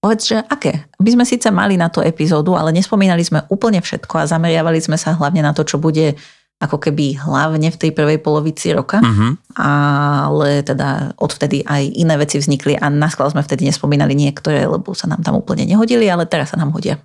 povedz, 0.00 0.32
že 0.32 0.36
aké? 0.40 0.88
My 0.98 1.12
sme 1.12 1.24
síce 1.28 1.46
mali 1.52 1.76
na 1.76 1.92
to 1.92 2.00
epizódu, 2.00 2.56
ale 2.56 2.72
nespomínali 2.72 3.20
sme 3.20 3.44
úplne 3.52 3.84
všetko 3.84 4.24
a 4.24 4.28
zameriavali 4.28 4.80
sme 4.80 4.96
sa 4.96 5.12
hlavne 5.12 5.44
na 5.44 5.52
to, 5.52 5.62
čo 5.62 5.76
bude 5.76 6.16
ako 6.60 6.76
keby 6.76 7.16
hlavne 7.16 7.72
v 7.72 7.80
tej 7.80 7.90
prvej 7.96 8.20
polovici 8.20 8.68
roka, 8.76 9.00
uh-huh. 9.00 9.32
ale 9.56 10.60
teda 10.60 11.16
odvtedy 11.16 11.64
aj 11.64 11.88
iné 11.96 12.20
veci 12.20 12.36
vznikli 12.36 12.76
a 12.76 12.92
na 12.92 13.08
sme 13.08 13.40
vtedy 13.40 13.64
nespomínali 13.64 14.12
niektoré, 14.12 14.68
lebo 14.68 14.92
sa 14.92 15.08
nám 15.08 15.24
tam 15.24 15.40
úplne 15.40 15.64
nehodili, 15.64 16.04
ale 16.04 16.28
teraz 16.28 16.52
sa 16.52 16.60
nám 16.60 16.76
hodia. 16.76 17.00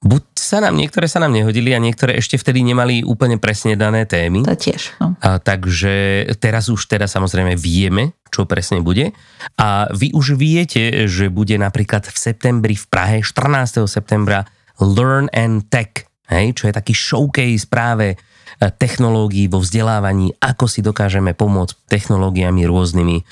Buď 0.00 0.22
sa 0.32 0.64
nám, 0.64 0.80
niektoré 0.80 1.04
sa 1.04 1.20
nám 1.20 1.36
nehodili 1.36 1.76
a 1.76 1.78
niektoré 1.78 2.16
ešte 2.16 2.40
vtedy 2.40 2.64
nemali 2.64 3.04
úplne 3.04 3.36
presne 3.36 3.76
dané 3.76 4.08
témy. 4.08 4.48
To 4.48 4.56
tiež. 4.56 4.96
No. 4.96 5.12
A, 5.20 5.36
takže 5.36 6.24
teraz 6.40 6.72
už 6.72 6.88
teda 6.88 7.04
samozrejme 7.04 7.52
vieme, 7.60 8.16
čo 8.32 8.48
presne 8.48 8.80
bude. 8.80 9.12
A 9.60 9.92
vy 9.92 10.16
už 10.16 10.40
viete, 10.40 11.04
že 11.04 11.28
bude 11.28 11.60
napríklad 11.60 12.08
v 12.08 12.16
septembri 12.16 12.80
v 12.80 12.86
Prahe, 12.88 13.20
14. 13.20 13.84
septembra 13.84 14.48
Learn 14.80 15.28
and 15.36 15.68
Tech, 15.68 16.08
hej, 16.32 16.56
čo 16.56 16.72
je 16.72 16.72
taký 16.72 16.96
showcase 16.96 17.68
práve 17.68 18.16
technológií 18.80 19.52
vo 19.52 19.60
vzdelávaní, 19.60 20.32
ako 20.40 20.64
si 20.64 20.80
dokážeme 20.80 21.36
pomôcť 21.36 21.76
technológiami 21.92 22.64
rôznymi, 22.64 23.24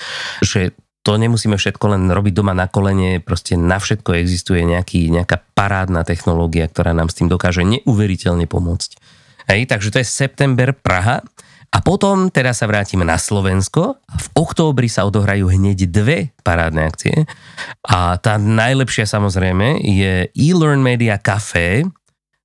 že 0.45 0.73
to 1.09 1.17
nemusíme 1.17 1.57
všetko 1.57 1.97
len 1.97 2.05
robiť 2.05 2.37
doma 2.37 2.53
na 2.53 2.69
kolene, 2.69 3.17
proste 3.17 3.57
na 3.57 3.81
všetko 3.81 4.13
existuje 4.13 4.61
nejaký, 4.61 5.09
nejaká 5.09 5.41
parádna 5.57 6.05
technológia, 6.05 6.69
ktorá 6.69 6.93
nám 6.93 7.09
s 7.09 7.17
tým 7.17 7.25
dokáže 7.25 7.65
neuveriteľne 7.65 8.45
pomôcť. 8.45 9.01
Hej, 9.49 9.65
takže 9.73 9.89
to 9.89 9.97
je 9.97 10.05
september 10.05 10.69
Praha. 10.69 11.25
A 11.73 11.81
potom 11.81 12.29
teda 12.29 12.53
sa 12.53 12.69
vrátime 12.69 13.09
na 13.09 13.17
Slovensko 13.17 13.97
a 14.05 14.15
v 14.21 14.27
októbri 14.37 14.85
sa 14.85 15.09
odohrajú 15.09 15.49
hneď 15.49 15.89
dve 15.89 16.29
parádne 16.45 16.85
akcie. 16.85 17.25
A 17.89 18.21
tá 18.21 18.37
najlepšia 18.37 19.09
samozrejme 19.09 19.81
je 19.81 20.29
e-Learn 20.29 20.81
Media 20.81 21.17
Café. 21.17 21.89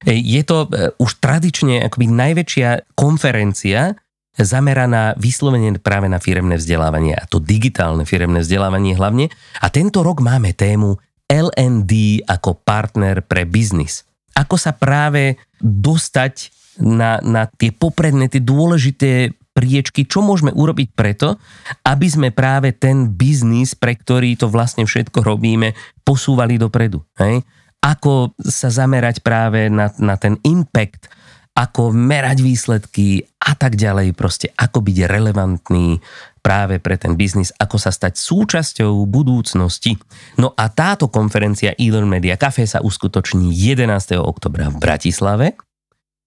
Je 0.05 0.41
to 0.45 0.69
e, 0.69 0.93
už 1.01 1.21
tradične 1.21 1.85
akoby 1.85 2.09
najväčšia 2.09 2.97
konferencia 2.97 3.97
zameraná 4.39 5.15
vyslovene 5.15 5.79
práve 5.79 6.11
na 6.11 6.19
firemné 6.19 6.59
vzdelávanie 6.59 7.15
a 7.15 7.25
to 7.31 7.39
digitálne 7.39 8.03
firemné 8.03 8.43
vzdelávanie 8.43 8.99
hlavne. 8.99 9.31
A 9.63 9.71
tento 9.71 10.03
rok 10.03 10.19
máme 10.19 10.57
tému 10.57 10.99
LND 11.31 12.27
ako 12.27 12.59
partner 12.63 13.23
pre 13.23 13.47
biznis. 13.47 14.03
Ako 14.35 14.59
sa 14.59 14.75
práve 14.75 15.39
dostať 15.63 16.51
na, 16.83 17.23
na 17.23 17.47
tie 17.47 17.71
popredné, 17.71 18.27
tie 18.27 18.43
dôležité 18.43 19.31
priečky, 19.55 20.03
čo 20.03 20.19
môžeme 20.19 20.51
urobiť 20.51 20.99
preto, 20.99 21.39
aby 21.87 22.07
sme 22.11 22.29
práve 22.35 22.75
ten 22.75 23.07
biznis, 23.15 23.79
pre 23.79 23.95
ktorý 23.95 24.35
to 24.35 24.51
vlastne 24.51 24.83
všetko 24.83 25.23
robíme, 25.23 25.79
posúvali 26.03 26.59
dopredu. 26.59 27.07
Hej? 27.23 27.47
Ako 27.79 28.35
sa 28.43 28.75
zamerať 28.75 29.23
práve 29.23 29.71
na, 29.71 29.95
na 30.03 30.19
ten 30.19 30.43
impact, 30.43 31.07
ako 31.55 31.95
merať 31.95 32.43
výsledky 32.43 33.23
a 33.45 33.53
tak 33.53 33.77
ďalej, 33.77 34.17
proste 34.17 34.49
ako 34.57 34.81
byť 34.81 34.97
relevantný 35.05 36.01
práve 36.41 36.81
pre 36.81 36.97
ten 36.97 37.17
biznis, 37.17 37.53
ako 37.57 37.77
sa 37.77 37.93
stať 37.93 38.17
súčasťou 38.17 39.05
budúcnosti. 39.09 39.97
No 40.41 40.53
a 40.57 40.69
táto 40.73 41.09
konferencia 41.09 41.77
e 41.77 41.89
Media 42.05 42.37
Café 42.41 42.65
sa 42.65 42.81
uskutoční 42.81 43.53
11. 43.53 44.17
oktobra 44.21 44.69
v 44.73 44.77
Bratislave. 44.77 45.47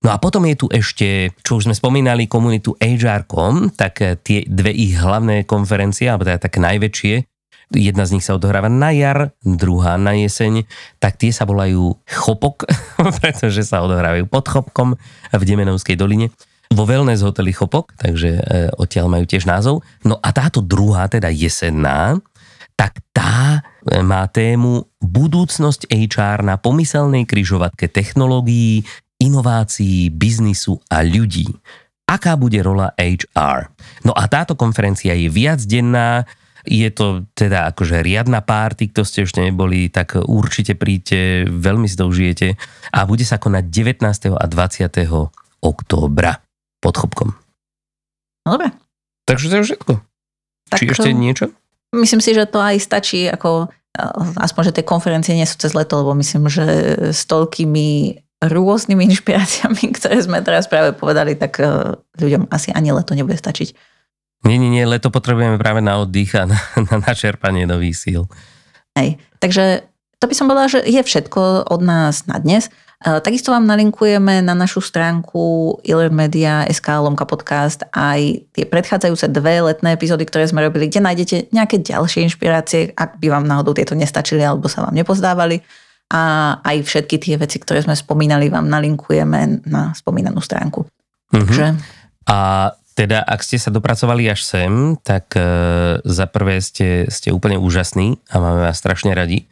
No 0.05 0.13
a 0.13 0.21
potom 0.21 0.45
je 0.45 0.55
tu 0.57 0.69
ešte, 0.69 1.33
čo 1.41 1.57
už 1.57 1.69
sme 1.69 1.75
spomínali, 1.77 2.29
komunitu 2.29 2.77
HR.com, 2.77 3.73
tak 3.73 3.97
tie 4.21 4.45
dve 4.45 4.69
ich 4.69 4.93
hlavné 4.93 5.45
konferencie, 5.49 6.05
alebo 6.05 6.25
teda 6.29 6.37
tak 6.37 6.61
najväčšie, 6.61 7.25
Jedna 7.67 8.07
z 8.07 8.15
nich 8.15 8.23
sa 8.23 8.39
odohráva 8.39 8.71
na 8.71 8.95
jar, 8.95 9.35
druhá 9.43 9.99
na 9.99 10.15
jeseň, 10.15 10.63
tak 11.03 11.19
tie 11.19 11.35
sa 11.35 11.43
volajú 11.43 11.99
Chopok, 12.07 12.63
pretože 13.19 13.67
sa 13.67 13.83
odohrávajú 13.83 14.23
pod 14.31 14.47
Chopkom 14.47 14.95
v 15.35 15.43
Demenovskej 15.43 15.99
doline 15.99 16.31
vo 16.71 16.83
wellness 16.83 17.23
hoteli 17.23 17.55
Chopok, 17.55 17.95
takže 17.95 18.29
e, 18.37 18.41
odtiaľ 18.75 19.07
majú 19.07 19.25
tiež 19.25 19.47
názov. 19.47 19.83
No 20.03 20.19
a 20.19 20.29
táto 20.35 20.59
druhá, 20.59 21.07
teda 21.07 21.31
jesenná, 21.31 22.19
tak 22.77 23.01
tá 23.15 23.65
e, 23.87 23.99
má 24.03 24.27
tému 24.29 24.85
budúcnosť 25.01 25.89
HR 25.89 26.45
na 26.45 26.59
pomyselnej 26.59 27.25
kryžovatke 27.25 27.89
technológií, 27.89 28.85
inovácií, 29.17 30.13
biznisu 30.13 30.77
a 30.93 31.01
ľudí. 31.01 31.49
Aká 32.07 32.39
bude 32.39 32.61
rola 32.63 32.93
HR? 32.95 33.73
No 34.07 34.15
a 34.15 34.29
táto 34.31 34.55
konferencia 34.55 35.11
je 35.11 35.27
viacdenná, 35.27 36.23
je 36.63 36.87
to 36.91 37.27
teda 37.35 37.71
akože 37.71 38.03
riadna 38.03 38.43
párty, 38.43 38.91
kto 38.91 39.07
ste 39.07 39.23
ešte 39.23 39.39
neboli, 39.39 39.87
tak 39.87 40.19
určite 40.19 40.75
príďte, 40.75 41.47
veľmi 41.47 41.87
si 41.87 41.95
to 41.95 42.07
užijete 42.07 42.59
a 42.91 42.99
bude 43.07 43.23
sa 43.23 43.39
konať 43.39 43.63
19. 43.71 44.35
a 44.35 44.45
20. 44.45 45.63
októbra 45.63 46.46
pod 46.87 46.95
Chopkom. 46.95 47.29
No 48.47 48.55
dobre. 48.55 48.71
Takže 49.27 49.51
to 49.51 49.55
je 49.59 49.65
všetko. 49.67 49.91
Tak, 50.71 50.79
Či 50.79 50.83
ešte 50.95 51.11
niečo? 51.11 51.51
Myslím 51.91 52.23
si, 52.23 52.31
že 52.31 52.47
to 52.47 52.63
aj 52.63 52.79
stačí, 52.79 53.27
ako 53.27 53.67
eh, 53.67 54.39
aspoň, 54.39 54.71
že 54.71 54.75
tie 54.79 54.85
konferencie 54.87 55.35
nie 55.35 55.43
sú 55.43 55.59
cez 55.59 55.75
leto, 55.75 55.99
lebo 55.99 56.15
myslím, 56.15 56.47
že 56.47 56.95
s 57.11 57.27
toľkými 57.27 58.19
rôznymi 58.39 59.03
inšpiráciami, 59.11 59.91
ktoré 59.99 60.15
sme 60.23 60.39
teraz 60.39 60.71
práve 60.71 60.95
povedali, 60.95 61.35
tak 61.35 61.59
eh, 61.59 61.99
ľuďom 62.15 62.47
asi 62.47 62.71
ani 62.71 62.95
leto 62.95 63.11
nebude 63.11 63.35
stačiť. 63.35 63.99
Nie, 64.47 64.55
nie, 64.55 64.71
nie, 64.71 64.87
leto 64.87 65.11
potrebujeme 65.11 65.59
práve 65.59 65.83
na 65.83 65.99
oddych 65.99 66.31
a 66.39 66.47
na, 66.51 66.59
na 66.87 67.03
načerpanie 67.03 67.67
nových 67.67 67.99
síl. 67.99 68.31
Hej, 68.95 69.19
takže 69.43 69.83
to 70.17 70.25
by 70.25 70.33
som 70.33 70.47
povedala, 70.49 70.71
že 70.71 70.81
je 70.87 71.01
všetko 71.03 71.69
od 71.69 71.81
nás 71.83 72.25
na 72.25 72.39
dnes. 72.41 72.73
E, 72.97 73.21
takisto 73.21 73.53
vám 73.53 73.69
nalinkujeme 73.69 74.41
na 74.41 74.57
našu 74.57 74.81
stránku 74.81 75.77
SK 76.73 76.87
lomka 76.97 77.29
podcast 77.29 77.85
aj 77.93 78.49
tie 78.57 78.65
predchádzajúce 78.65 79.29
dve 79.29 79.61
letné 79.61 79.93
epizódy, 79.93 80.25
ktoré 80.25 80.49
sme 80.49 80.65
robili, 80.65 80.89
kde 80.89 81.05
nájdete 81.05 81.35
nejaké 81.53 81.77
ďalšie 81.85 82.25
inšpirácie, 82.25 82.97
ak 82.97 83.21
by 83.21 83.29
vám 83.29 83.45
náhodou 83.45 83.77
tieto 83.77 83.93
nestačili 83.93 84.41
alebo 84.41 84.65
sa 84.65 84.81
vám 84.89 84.97
nepozdávali. 84.97 85.61
A 86.07 86.55
aj 86.63 86.87
všetky 86.87 87.19
tie 87.19 87.35
veci, 87.35 87.59
ktoré 87.59 87.83
sme 87.83 87.93
spomínali, 87.93 88.47
vám 88.47 88.65
nalinkujeme 88.65 89.67
na 89.67 89.91
spomínanú 89.93 90.39
stránku. 90.39 90.87
Mm-hmm. 90.87 91.35
Takže... 91.35 91.65
A 92.27 92.71
teda, 92.97 93.21
ak 93.21 93.45
ste 93.45 93.61
sa 93.61 93.69
dopracovali 93.69 94.25
až 94.25 94.41
sem, 94.41 94.97
tak 95.05 95.37
e, 95.37 95.45
za 96.01 96.25
prvé 96.25 96.57
ste, 96.65 97.05
ste 97.13 97.29
úplne 97.29 97.61
úžasní 97.61 98.17
a 98.33 98.41
máme 98.41 98.65
vás 98.65 98.81
strašne 98.81 99.13
radi. 99.13 99.45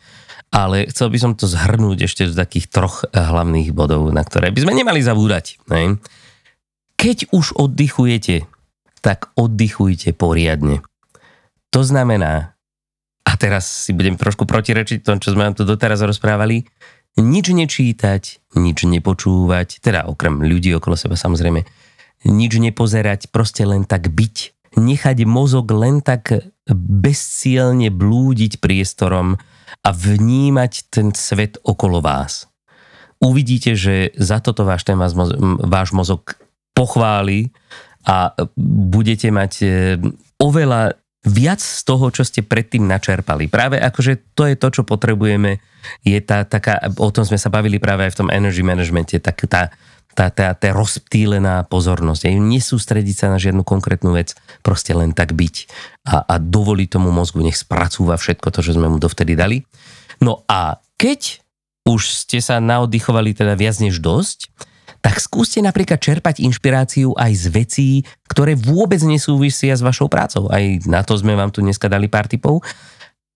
Ale 0.54 0.88
chcel 0.88 1.12
by 1.12 1.18
som 1.20 1.32
to 1.34 1.50
zhrnúť 1.50 2.08
ešte 2.08 2.30
do 2.30 2.34
takých 2.36 2.72
troch 2.72 3.04
hlavných 3.12 3.76
bodov, 3.76 4.08
na 4.14 4.24
ktoré 4.24 4.54
by 4.54 4.64
sme 4.64 4.78
nemali 4.78 5.04
zabúdať. 5.04 5.60
Ne? 5.68 6.00
Keď 6.96 7.34
už 7.36 7.60
oddychujete, 7.60 8.48
tak 9.04 9.30
oddychujte 9.36 10.16
poriadne. 10.16 10.82
To 11.76 11.82
znamená, 11.84 12.56
a 13.26 13.32
teraz 13.36 13.68
si 13.68 13.92
budem 13.92 14.16
trošku 14.16 14.48
protirečiť 14.48 15.04
tom, 15.04 15.20
čo 15.20 15.36
sme 15.36 15.50
vám 15.50 15.58
tu 15.60 15.68
doteraz 15.68 16.00
rozprávali, 16.02 16.64
nič 17.20 17.52
nečítať, 17.52 18.54
nič 18.60 18.80
nepočúvať, 18.88 19.80
teda 19.84 20.08
okrem 20.08 20.44
ľudí 20.44 20.72
okolo 20.76 21.00
seba 21.00 21.16
samozrejme, 21.16 21.64
nič 22.26 22.52
nepozerať, 22.58 23.30
proste 23.32 23.64
len 23.64 23.84
tak 23.84 24.12
byť. 24.12 24.56
Nechať 24.76 25.24
mozog 25.24 25.72
len 25.72 26.04
tak 26.04 26.52
bezcielne 26.68 27.88
blúdiť 27.88 28.60
priestorom 28.60 29.40
a 29.82 29.90
vnímať 29.92 30.92
ten 30.94 31.12
svet 31.12 31.60
okolo 31.66 32.00
vás. 32.00 32.48
Uvidíte, 33.20 33.74
že 33.74 34.14
za 34.20 34.44
toto 34.44 34.68
váš, 34.68 34.84
ten 34.86 35.00
váš, 35.00 35.16
váš 35.66 35.90
mozog 35.96 36.36
pochváli 36.76 37.50
a 38.06 38.36
budete 38.92 39.32
mať 39.32 39.54
e, 39.64 39.68
oveľa 40.38 41.00
viac 41.26 41.58
z 41.58 41.82
toho, 41.82 42.14
čo 42.14 42.22
ste 42.22 42.46
predtým 42.46 42.86
načerpali. 42.86 43.50
Práve 43.50 43.82
akože 43.82 44.38
to 44.38 44.46
je 44.46 44.56
to, 44.60 44.68
čo 44.70 44.82
potrebujeme, 44.86 45.58
je 46.06 46.20
tá 46.22 46.46
taká, 46.46 46.78
o 47.02 47.10
tom 47.10 47.26
sme 47.26 47.42
sa 47.42 47.50
bavili 47.50 47.82
práve 47.82 48.06
aj 48.06 48.14
v 48.14 48.20
tom 48.22 48.30
energy 48.30 48.62
managemente, 48.62 49.18
tak 49.18 49.42
tá, 49.50 49.74
tá, 49.74 49.74
tá, 50.15 50.32
tá 50.32 50.69
rozptýlená 50.71 51.67
pozornosť. 51.67 52.32
Aj 52.32 52.36
nesústrediť 52.39 53.15
sa 53.15 53.28
na 53.28 53.38
žiadnu 53.38 53.67
konkrétnu 53.67 54.15
vec, 54.15 54.32
proste 54.63 54.95
len 54.95 55.12
tak 55.12 55.36
byť 55.36 55.56
a, 56.08 56.23
a 56.23 56.36
dovoliť 56.39 56.88
tomu 56.95 57.12
mozgu, 57.12 57.43
nech 57.43 57.60
spracúva 57.60 58.15
všetko 58.15 58.47
to, 58.49 58.63
čo 58.63 58.80
sme 58.80 58.88
mu 58.88 58.97
dovtedy 58.97 59.36
dali. 59.36 59.67
No 60.23 60.47
a 60.47 60.80
keď 60.95 61.43
už 61.86 62.25
ste 62.25 62.39
sa 62.41 62.63
naoddychovali 62.63 63.36
teda 63.36 63.54
viac 63.54 63.78
než 63.84 63.99
dosť, 64.01 64.49
tak 65.06 65.21
skúste 65.21 65.62
napríklad 65.62 66.01
čerpať 66.01 66.41
inšpiráciu 66.41 67.13
aj 67.13 67.32
z 67.38 67.45
vecí, 67.54 67.89
ktoré 68.25 68.58
vôbec 68.58 68.97
nesúvisia 69.06 69.78
s 69.78 69.86
vašou 69.86 70.10
prácou. 70.10 70.49
Aj 70.49 70.65
na 70.89 71.06
to 71.06 71.13
sme 71.13 71.38
vám 71.38 71.54
tu 71.54 71.62
dneska 71.62 71.86
dali 71.86 72.10
pár 72.10 72.25
tipov. 72.25 72.65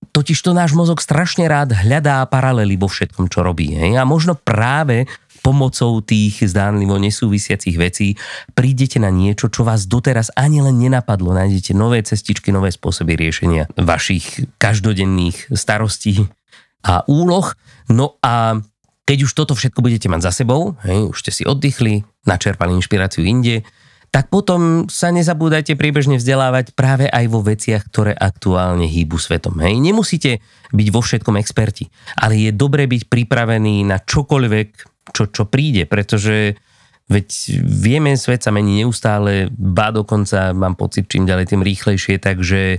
Totiž 0.09 0.41
to 0.41 0.57
náš 0.57 0.73
mozog 0.73 0.97
strašne 0.97 1.45
rád 1.45 1.77
hľadá 1.77 2.25
paralely 2.25 2.73
vo 2.73 2.89
všetkom, 2.89 3.29
čo 3.29 3.45
robí. 3.45 3.77
Hej? 3.77 4.01
A 4.01 4.03
možno 4.07 4.33
práve 4.33 5.05
pomocou 5.39 6.04
tých 6.04 6.43
zdánlivo 6.45 6.99
nesúvisiacich 6.99 7.75
vecí 7.80 8.19
prídete 8.54 8.99
na 8.99 9.10
niečo, 9.10 9.47
čo 9.47 9.63
vás 9.63 9.88
doteraz 9.88 10.30
ani 10.36 10.62
len 10.62 10.78
nenapadlo. 10.78 11.34
Nájdete 11.34 11.72
nové 11.74 12.03
cestičky, 12.03 12.51
nové 12.53 12.70
spôsoby 12.70 13.16
riešenia 13.16 13.72
vašich 13.80 14.45
každodenných 14.59 15.51
starostí 15.55 16.28
a 16.84 17.03
úloh. 17.07 17.47
No 17.91 18.20
a 18.24 18.59
keď 19.09 19.26
už 19.26 19.32
toto 19.34 19.57
všetko 19.57 19.82
budete 19.82 20.05
mať 20.05 20.30
za 20.30 20.45
sebou, 20.45 20.78
hej, 20.86 21.09
už 21.09 21.18
ste 21.26 21.32
si 21.34 21.43
oddychli, 21.47 22.05
načerpali 22.30 22.78
inšpiráciu 22.78 23.26
inde, 23.26 23.66
tak 24.09 24.34
potom 24.34 24.89
sa 24.89 25.13
nezabúdajte 25.13 25.78
priebežne 25.78 26.18
vzdelávať 26.18 26.74
práve 26.74 27.05
aj 27.05 27.26
vo 27.30 27.45
veciach, 27.45 27.86
ktoré 27.89 28.13
aktuálne 28.18 28.89
hýbu 28.89 29.22
svetom. 29.22 29.61
Hej. 29.61 29.78
Nemusíte 29.78 30.41
byť 30.74 30.88
vo 30.89 31.01
všetkom 31.05 31.38
experti, 31.38 31.89
ale 32.18 32.49
je 32.49 32.51
dobre 32.53 32.89
byť 32.89 33.05
pripravený 33.05 33.86
na 33.86 34.01
čokoľvek, 34.01 34.88
čo, 35.12 35.30
čo 35.30 35.43
príde, 35.49 35.86
pretože 35.89 36.57
veď 37.10 37.28
vieme, 37.66 38.14
svet 38.14 38.45
sa 38.45 38.53
mení 38.53 38.86
neustále, 38.86 39.49
ba 39.49 39.89
dokonca 39.89 40.53
mám 40.53 40.78
pocit 40.78 41.10
čím 41.10 41.26
ďalej 41.26 41.55
tým 41.55 41.66
rýchlejšie, 41.66 42.22
takže 42.22 42.78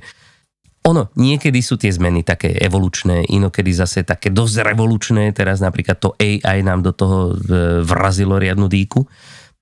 ono, 0.81 1.13
niekedy 1.13 1.61
sú 1.61 1.77
tie 1.77 1.93
zmeny 1.93 2.25
také 2.25 2.57
evolučné, 2.57 3.29
inokedy 3.29 3.69
zase 3.75 4.01
také 4.01 4.33
dosť 4.33 4.65
revolučné, 4.65 5.29
teraz 5.37 5.61
napríklad 5.61 6.01
to 6.01 6.17
AI 6.17 6.65
nám 6.65 6.81
do 6.81 6.97
toho 6.97 7.37
vrazilo 7.85 8.41
riadnu 8.41 8.65
dýku. 8.65 9.05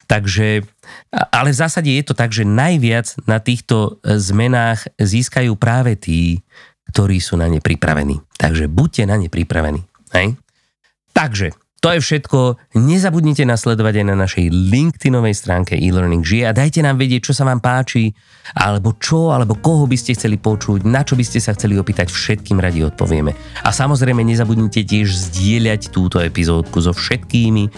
Takže, 0.09 0.64
ale 1.12 1.53
v 1.53 1.59
zásade 1.59 1.91
je 1.93 2.05
to 2.07 2.16
tak, 2.16 2.33
že 2.33 2.47
najviac 2.47 3.12
na 3.29 3.43
týchto 3.45 4.01
zmenách 4.07 4.89
získajú 4.97 5.53
práve 5.59 6.01
tí, 6.01 6.41
ktorí 6.95 7.21
sú 7.21 7.37
na 7.37 7.45
ne 7.51 7.61
pripravení. 7.61 8.16
Takže 8.41 8.71
buďte 8.73 9.05
na 9.05 9.21
ne 9.21 9.29
pripravení. 9.29 9.85
Hej? 10.16 10.39
Takže, 11.12 11.53
to 11.79 11.95
je 11.95 12.01
všetko. 12.03 12.39
Nezabudnite 12.74 13.47
nasledovať 13.47 14.03
aj 14.03 14.07
na 14.11 14.16
našej 14.18 14.51
LinkedInovej 14.51 15.35
stránke 15.35 15.79
e-learning 15.79 16.26
žije 16.26 16.51
a 16.51 16.57
dajte 16.57 16.83
nám 16.83 16.99
vedieť, 16.99 17.31
čo 17.31 17.37
sa 17.39 17.47
vám 17.47 17.62
páči, 17.62 18.11
alebo 18.59 18.99
čo, 18.99 19.31
alebo 19.31 19.55
koho 19.62 19.87
by 19.87 19.95
ste 19.95 20.18
chceli 20.18 20.43
počuť, 20.43 20.83
na 20.83 21.07
čo 21.07 21.14
by 21.14 21.22
ste 21.22 21.39
sa 21.39 21.55
chceli 21.55 21.79
opýtať, 21.79 22.11
všetkým 22.11 22.59
radi 22.59 22.83
odpovieme. 22.83 23.31
A 23.62 23.70
samozrejme 23.70 24.26
nezabudnite 24.26 24.83
tiež 24.83 25.07
zdieľať 25.31 25.95
túto 25.95 26.18
epizódku 26.18 26.83
so 26.83 26.91
všetkými, 26.91 27.70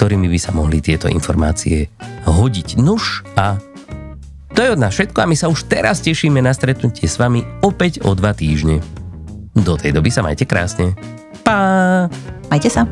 ktorými 0.00 0.32
by 0.32 0.38
sa 0.40 0.56
mohli 0.56 0.80
tieto 0.80 1.12
informácie 1.12 1.92
hodiť. 2.24 2.80
Nuž 2.80 3.20
a 3.36 3.60
to 4.52 4.60
je 4.64 4.72
od 4.72 4.80
nás 4.80 4.92
všetko 4.92 5.24
a 5.24 5.28
my 5.28 5.36
sa 5.36 5.48
už 5.52 5.68
teraz 5.68 6.04
tešíme 6.04 6.40
na 6.40 6.52
stretnutie 6.52 7.08
s 7.08 7.16
vami 7.20 7.44
opäť 7.64 8.04
o 8.04 8.12
dva 8.16 8.32
týždne. 8.36 8.84
Do 9.52 9.76
tej 9.76 9.92
doby 9.92 10.08
sa 10.08 10.24
majte 10.24 10.48
krásne. 10.48 10.96
Pa! 11.44 12.08
Majte 12.52 12.68
sa. 12.68 12.84